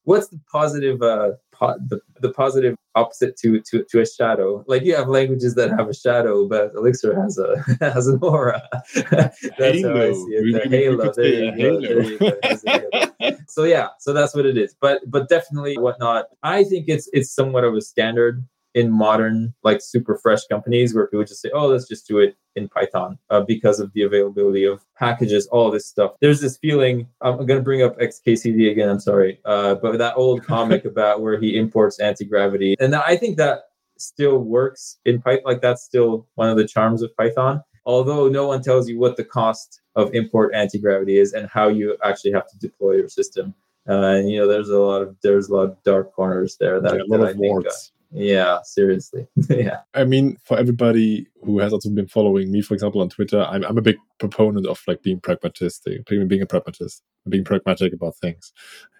[0.03, 4.63] what's the positive uh po- the, the positive opposite to, to to a shadow?
[4.67, 8.61] Like you have languages that have a shadow but elixir has a has an aura.
[9.11, 9.95] That's halo.
[9.95, 10.63] how i see it.
[10.63, 13.37] The halo there you go, there you go.
[13.47, 14.75] so yeah so that's what it is.
[14.79, 16.25] But but definitely whatnot.
[16.43, 18.43] I think it's it's somewhat of a standard
[18.77, 22.37] in modern like super fresh companies where people just say oh let's just do it
[22.55, 26.11] in python uh, because of the availability of packages all this stuff.
[26.21, 30.15] There's this feeling i'm going to bring up xkcd again i'm sorry uh, but that
[30.15, 33.63] old comic about where he imports anti-gravity and i think that
[33.99, 37.63] still works in python like that's still one of the charms of python.
[37.85, 41.95] Although no one tells you what the cost of import anti-gravity is and how you
[42.03, 43.55] actually have to deploy your system.
[43.87, 46.81] Uh, and you know there's a lot of there's a lot of dark corners there
[46.81, 47.71] that, yeah, that I think, uh,
[48.11, 49.27] yeah, seriously.
[49.49, 49.79] yeah.
[49.93, 53.63] I mean, for everybody who has also been following me, for example, on Twitter, I'm,
[53.63, 58.53] I'm a big proponent of like being pragmatistic, being, a pragmatist, being pragmatic about things.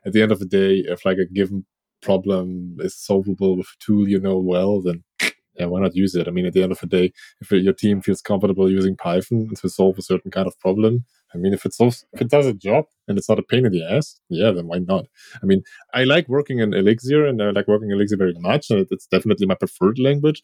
[0.06, 1.66] At the end of the day, if like a given
[2.02, 5.04] problem is solvable with a tool you know well, then
[5.56, 6.28] yeah, why not use it?
[6.28, 9.50] I mean, at the end of the day, if your team feels comfortable using Python
[9.56, 11.04] to solve a certain kind of problem,
[11.34, 13.72] I mean, if it's if it does a job and it's not a pain in
[13.72, 15.06] the ass, yeah, then why not?
[15.42, 15.64] I mean,
[15.94, 19.08] I like working in Elixir and I like working in Elixir very much, and it's
[19.08, 20.42] definitely my preferred language.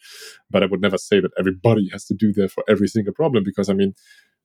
[0.49, 3.43] But I would never say that everybody has to do that for every single problem
[3.45, 3.93] because I mean,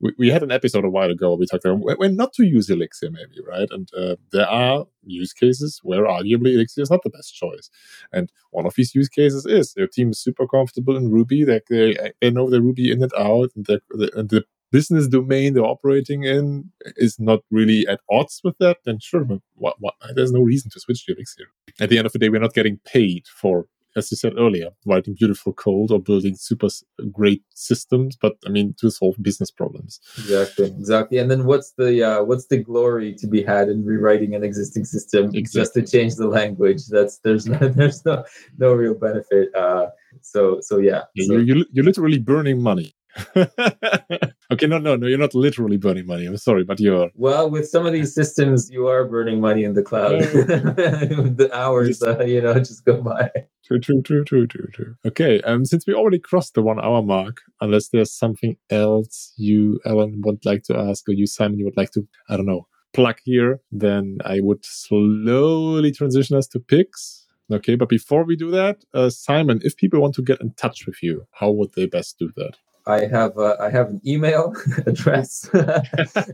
[0.00, 1.34] we, we had an episode a while ago.
[1.34, 5.32] We talked about when not to use Elixir, maybe right, and uh, there are use
[5.32, 7.68] cases where arguably Elixir is not the best choice.
[8.12, 11.42] And one of these use cases is their team is super comfortable in Ruby.
[11.44, 13.80] They they, they know the Ruby in and out, and, the,
[14.14, 18.98] and the business domain they're operating in is not really at odds with that, then
[19.00, 21.44] sure, what, what, there's no reason to switch to Elixir.
[21.80, 23.66] At the end of the day, we're not getting paid for,
[23.96, 26.68] as you said earlier, writing beautiful code or building super
[27.10, 30.00] great systems, but I mean to solve business problems.
[30.18, 31.18] Exactly, exactly.
[31.18, 34.84] And then what's the uh, what's the glory to be had in rewriting an existing
[34.84, 35.60] system exactly.
[35.60, 36.86] just to change the language?
[36.88, 38.24] That's there's no there's no
[38.58, 39.54] no real benefit.
[39.54, 39.86] Uh,
[40.20, 41.32] so so yeah, yeah so.
[41.34, 42.92] You're, you're, you're literally burning money.
[44.50, 45.06] okay, no, no, no.
[45.06, 46.26] You're not literally burning money.
[46.26, 47.10] I'm sorry, but you are.
[47.14, 50.20] Well, with some of these systems, you are burning money in the cloud.
[50.20, 53.30] the hours, uh, you know, just go by.
[53.64, 54.94] True, true, true, true, true, true.
[55.06, 59.78] Okay, um, since we already crossed the one hour mark, unless there's something else you,
[59.84, 62.66] Allen, would like to ask, or you, Simon, you would like to, I don't know,
[62.94, 67.26] plug here, then I would slowly transition us to picks.
[67.50, 70.86] Okay, but before we do that, uh, Simon, if people want to get in touch
[70.86, 72.56] with you, how would they best do that?
[72.88, 74.54] I have I have an email
[74.86, 75.82] address, uh,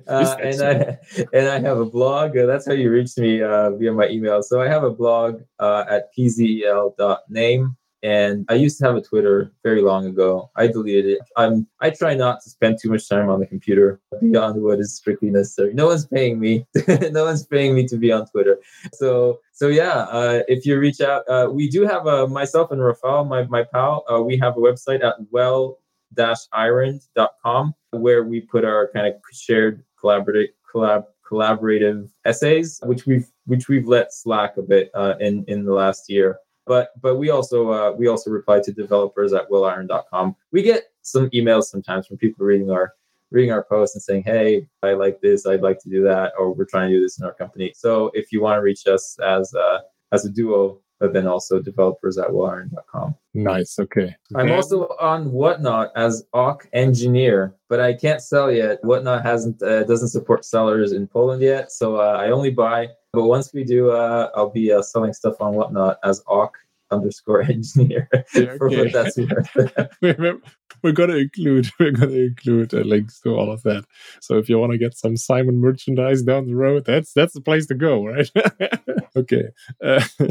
[0.07, 0.99] and I
[1.33, 2.39] and I have a blog.
[2.39, 4.41] Uh, that's how you reach me uh, via my email.
[4.43, 9.53] So I have a blog uh, at pzel.name, and I used to have a Twitter
[9.65, 10.53] very long ago.
[10.55, 11.19] I deleted it.
[11.37, 14.95] I'm I try not to spend too much time on the computer beyond what is
[14.95, 15.75] strictly necessary.
[15.75, 16.65] No one's paying me.
[17.11, 18.59] no one's paying me to be on Twitter.
[18.93, 22.81] So so yeah, uh, if you reach out, uh, we do have a myself and
[22.81, 24.05] Rafael, my my pal.
[24.25, 25.79] we have a website at well
[26.53, 33.69] iron.com where we put our kind of shared collaborative collab collaborative essays which we've which
[33.69, 36.39] we've let slack a bit uh, in in the last year.
[36.67, 41.29] But but we also uh, we also reply to developers at welliron.com we get some
[41.31, 42.93] emails sometimes from people reading our
[43.31, 46.53] reading our posts and saying hey i like this i'd like to do that or
[46.53, 47.73] we're trying to do this in our company.
[47.75, 49.81] So if you want to reach us as a,
[50.13, 53.15] as a duo but then also developers at welliron.com.
[53.35, 53.79] Nice.
[53.79, 54.15] Okay.
[54.35, 58.79] I'm also on Whatnot as Awk engineer, but I can't sell yet.
[58.83, 62.89] Whatnot hasn't uh, doesn't support sellers in Poland yet, so uh, I only buy.
[63.13, 66.57] But once we do, uh, I'll be uh, selling stuff on Whatnot as Awk
[66.91, 68.09] underscore engineer
[68.59, 69.57] for what that's worth.
[70.85, 73.85] we're gonna include we're gonna include uh, links to all of that.
[74.21, 77.41] So if you want to get some Simon merchandise down the road, that's that's the
[77.41, 78.31] place to go, right?
[79.17, 79.45] okay.
[79.83, 80.05] Uh,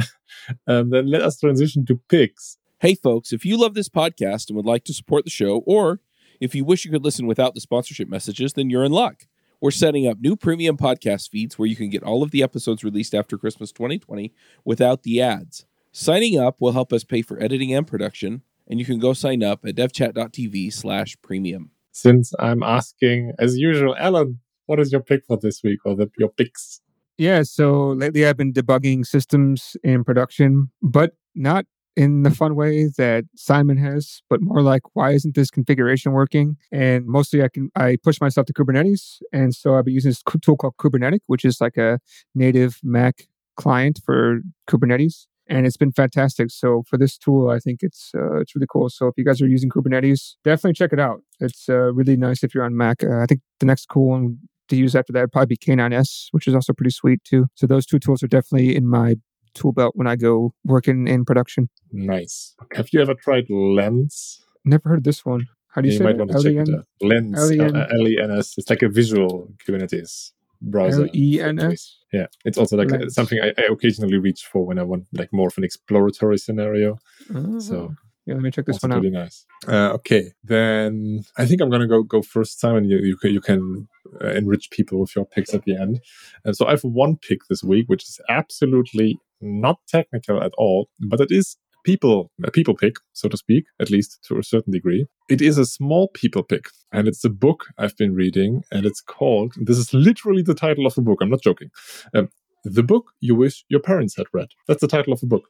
[0.68, 2.58] um, then let us transition to picks.
[2.80, 3.34] Hey, folks!
[3.34, 6.00] If you love this podcast and would like to support the show, or
[6.40, 9.24] if you wish you could listen without the sponsorship messages, then you're in luck.
[9.60, 12.84] We're setting up new premium podcast feeds where you can get all of the episodes
[12.84, 14.34] released after Christmas 2020
[14.66, 15.66] without the ads.
[15.94, 19.44] Signing up will help us pay for editing and production, and you can go sign
[19.44, 21.72] up at devchat.tv slash premium.
[21.92, 26.10] Since I'm asking, as usual, Allen, what is your pick for this week or the,
[26.18, 26.82] your picks?
[27.18, 32.90] Yeah, so lately I've been debugging systems in production, but not in the fun way
[32.98, 36.58] that Simon has, but more like why isn't this configuration working?
[36.72, 40.24] And mostly I can I push myself to Kubernetes, and so I've been using this
[40.42, 42.00] tool called Kubernetic, which is like a
[42.34, 46.52] native Mac client for Kubernetes and it's been fantastic.
[46.52, 48.90] So for this tool, I think it's uh, it's really cool.
[48.90, 51.22] So if you guys are using Kubernetes, definitely check it out.
[51.40, 53.04] It's uh, really nice if you're on Mac.
[53.04, 54.38] Uh, I think the next cool one
[54.70, 57.48] to use after that would probably be K9s, which is also pretty sweet too.
[57.56, 59.16] So those two tools are definitely in my
[59.54, 61.70] tool belt when I go working in production.
[61.92, 62.56] Nice.
[62.74, 64.42] Have you ever tried Lens?
[64.66, 65.48] Never heard this one.
[65.68, 66.20] How do you, you say might it?
[66.20, 66.86] Want to check it out.
[67.02, 68.56] Lens, L-E-N-S.
[68.58, 70.32] It's like a visual Kubernetes
[70.64, 71.04] browser.
[71.04, 72.00] L-E-N-S?
[72.12, 75.34] Yeah, it's also like a, something I, I, occasionally reach for when I want like
[75.34, 77.00] more of an exploratory scenario.
[77.34, 77.60] Uh-huh.
[77.60, 77.96] So
[78.26, 79.02] yeah, let me check this one out.
[79.02, 79.46] Really nice.
[79.68, 82.86] Uh, okay, then I think I'm gonna go go first, Simon.
[82.86, 83.88] You you can, you can
[84.22, 86.00] uh, enrich people with your picks at the end.
[86.46, 90.88] And so I have one pick this week, which is absolutely not technical at all,
[91.00, 94.72] but it is people a people pick, so to speak, at least to a certain
[94.72, 95.06] degree.
[95.30, 99.02] It is a small people pick, and it's a book I've been reading, and it's
[99.02, 99.54] called.
[99.58, 101.20] This is literally the title of the book.
[101.22, 101.70] I'm not joking.
[102.14, 102.30] Um,
[102.64, 104.48] the book you wish your parents had read.
[104.68, 105.44] That's the title of the book.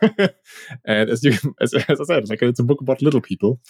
[0.84, 3.60] and as you, as, as I said, like it's a book about little people,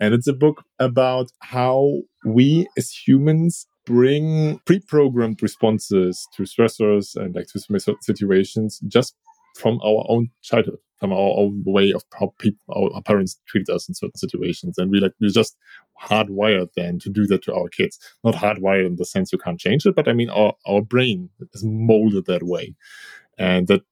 [0.00, 7.34] and it's a book about how we as humans bring pre-programmed responses to stressors and
[7.34, 9.14] like to situations just
[9.58, 13.88] from our own childhood, from our own way of how people, our, parents treat us
[13.88, 14.78] in certain situations.
[14.78, 15.56] And we like, we're just
[16.00, 17.98] hardwired then to do that to our kids.
[18.22, 21.30] Not hardwired in the sense you can't change it, but I mean, our, our brain
[21.52, 22.76] is molded that way.
[23.36, 23.82] And that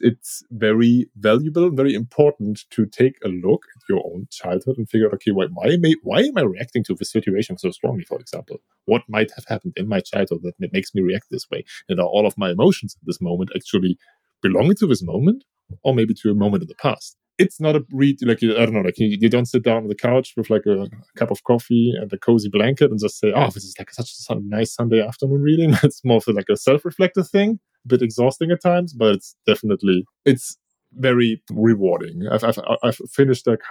[0.00, 5.06] it's, very valuable very important to take a look at your own childhood and figure
[5.06, 8.04] out, okay, why, why, am I, why am I reacting to this situation so strongly,
[8.04, 8.58] for example?
[8.84, 11.64] What might have happened in my childhood that makes me react this way?
[11.88, 13.96] And are all of my emotions at this moment actually
[14.42, 15.44] belonging to this moment
[15.82, 17.16] or maybe to a moment in the past?
[17.38, 19.88] it's not a read like I don't know, like you, you, don't sit down on
[19.88, 23.18] the couch with like a, a, cup of coffee and a cozy blanket and just
[23.18, 26.48] say, "Oh, this is like such a nice Sunday afternoon reading." it's more of like
[26.50, 30.56] a self-reflective thing, a bit exhausting at times, but it's definitely it's
[30.92, 32.28] very rewarding.
[32.30, 33.62] I've I've, I've finished like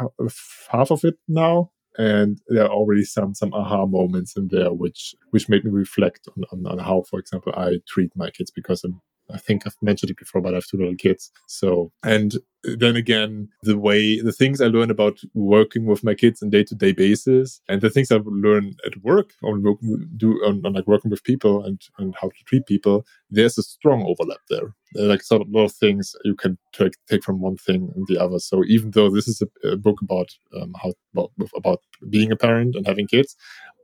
[0.71, 5.13] half of it now, and there are already some some aha moments in there which
[5.31, 8.83] which made me reflect on, on, on how for example i treat my kids because
[8.83, 9.01] i'm
[9.33, 11.31] I think I've mentioned it before, but I have two little kids.
[11.47, 16.43] So, and then again, the way, the things I learn about working with my kids
[16.43, 19.63] on day to day basis and the things I learn at work on
[20.15, 23.63] do on, on, like working with people and, and how to treat people, there's a
[23.63, 24.75] strong overlap there.
[24.93, 27.91] There like sort of a lot of things you can take, take from one thing
[27.95, 28.39] and the other.
[28.39, 30.29] So even though this is a, a book about
[30.59, 31.79] um, how, about, about
[32.09, 33.35] being a parent and having kids,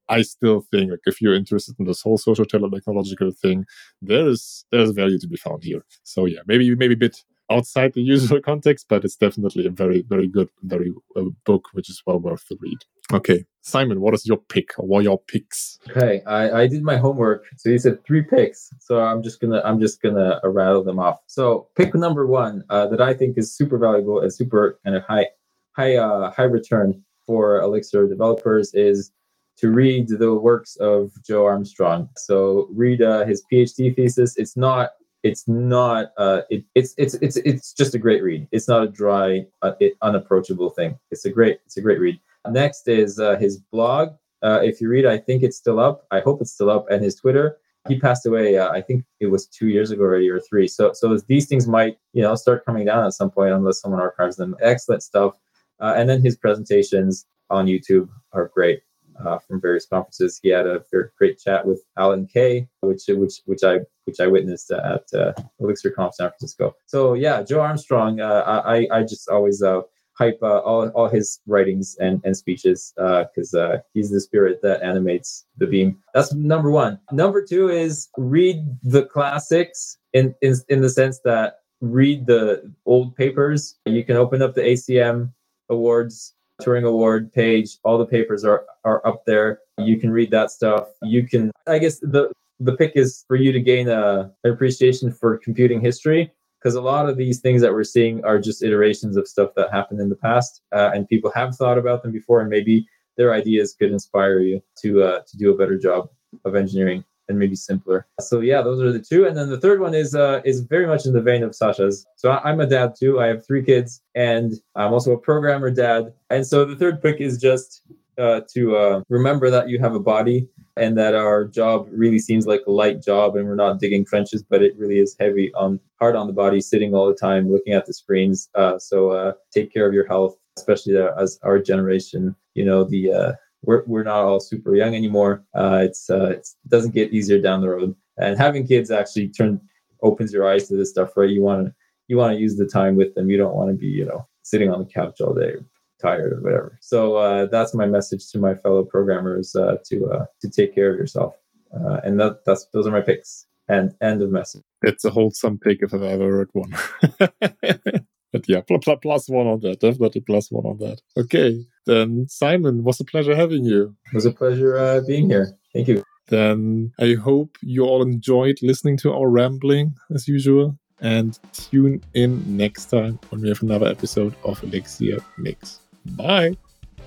[0.10, 3.66] I still think like if you're interested in this whole social technological thing,
[4.02, 5.84] there is there's value to be found here.
[6.04, 10.04] So yeah, maybe maybe a bit outside the usual context, but it's definitely a very
[10.08, 12.80] very good very uh, book which is well worth the read.
[13.14, 15.80] Okay, Simon, what is your pick or what are your picks?
[15.90, 17.46] Okay, I, I did my homework.
[17.56, 18.70] So you said three picks.
[18.80, 21.20] So I'm just gonna I'm just gonna uh, rattle them off.
[21.28, 25.04] So pick number one uh, that I think is super valuable and super kind of
[25.04, 25.28] high
[25.72, 29.12] high uh, high return for Elixir developers is
[29.58, 32.10] to read the works of Joe Armstrong.
[32.16, 34.38] So read uh, his PhD thesis.
[34.38, 34.92] It's not.
[35.24, 36.12] It's not.
[36.18, 38.48] Uh, it, it's it's it's it's just a great read.
[38.52, 40.98] It's not a dry, uh, it, unapproachable thing.
[41.12, 41.60] It's a great.
[41.66, 42.20] It's a great read.
[42.50, 44.10] Next is uh, his blog.
[44.44, 46.06] Uh, if you read, I think it's still up.
[46.12, 46.90] I hope it's still up.
[46.90, 47.58] And his Twitter.
[47.88, 48.58] He passed away.
[48.58, 50.68] Uh, I think it was two years ago already, or three.
[50.68, 54.02] So so these things might you know start coming down at some point unless someone
[54.02, 54.56] archives them.
[54.62, 55.36] Excellent stuff.
[55.80, 58.82] And then his presentations on YouTube are great
[59.26, 60.40] uh, from various conferences.
[60.42, 60.84] He had a
[61.18, 65.92] great chat with Alan Kay, which which which I which I witnessed at uh, Elixir
[65.92, 66.76] Conf San Francisco.
[66.86, 68.20] So yeah, Joe Armstrong.
[68.20, 69.82] Uh, I I just always uh,
[70.18, 74.62] hype uh, all all his writings and and speeches because uh, uh, he's the spirit
[74.64, 75.98] that animates the beam.
[76.14, 77.00] That's number one.
[77.12, 83.16] Number two is read the classics in in in the sense that read the old
[83.16, 83.76] papers.
[83.86, 85.32] You can open up the ACM
[85.70, 87.78] awards Turing Award page.
[87.84, 89.60] All the papers are are up there.
[89.78, 90.88] You can read that stuff.
[91.02, 95.12] You can, I guess, the the pick is for you to gain a, an appreciation
[95.12, 99.16] for computing history because a lot of these things that we're seeing are just iterations
[99.16, 102.42] of stuff that happened in the past, uh, and people have thought about them before,
[102.42, 106.10] and maybe their ideas could inspire you to uh, to do a better job
[106.46, 108.08] of engineering and maybe simpler.
[108.20, 109.26] So yeah, those are the two.
[109.26, 112.06] And then the third one is uh, is very much in the vein of Sascha's.
[112.16, 113.20] So I'm a dad too.
[113.20, 116.14] I have three kids, and I'm also a programmer dad.
[116.30, 117.84] And so the third pick is just
[118.18, 122.46] uh, to uh, remember that you have a body and that our job really seems
[122.46, 125.80] like a light job and we're not digging trenches but it really is heavy on
[126.00, 129.34] hard on the body sitting all the time looking at the screens uh, so uh,
[129.52, 133.34] take care of your health especially as our generation you know the uh,
[133.68, 135.44] we're, we're not all super young anymore.
[135.54, 137.96] Uh, it's, uh, it doesn't get easier down the road.
[138.18, 139.62] And having kids actually turn
[140.02, 141.30] opens your eyes to this stuff, right?
[141.30, 141.74] You want to
[142.08, 143.30] you want to use the time with them.
[143.30, 145.56] You don't want to be you know sitting on the couch all day
[146.02, 146.78] tired or whatever.
[146.82, 150.92] So uh, that's my message to my fellow programmers uh, to uh, to take care
[150.92, 151.36] of yourself.
[151.76, 153.46] Uh, and that, that's those are my picks.
[153.70, 154.64] And end of message.
[154.82, 156.74] It's a wholesome pick if I've ever heard one.
[158.32, 159.80] But yeah, pl- pl- plus one on that.
[159.80, 161.02] Definitely plus one on that.
[161.18, 161.66] Okay.
[161.86, 163.96] Then, Simon, was a pleasure having you.
[164.08, 165.54] It was a pleasure uh, being here.
[165.74, 166.04] Thank you.
[166.28, 170.78] Then I hope you all enjoyed listening to our rambling as usual.
[171.00, 175.80] And tune in next time when we have another episode of Elixir Mix.
[176.06, 176.58] Bye.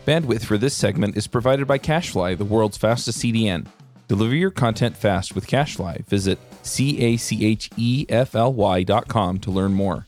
[0.07, 3.67] Bandwidth for this segment is provided by CacheFly, the world's fastest CDN.
[4.09, 6.07] Deliver your content fast with CacheFly.
[6.07, 10.07] Visit C A C H E F L Y dot com to learn more.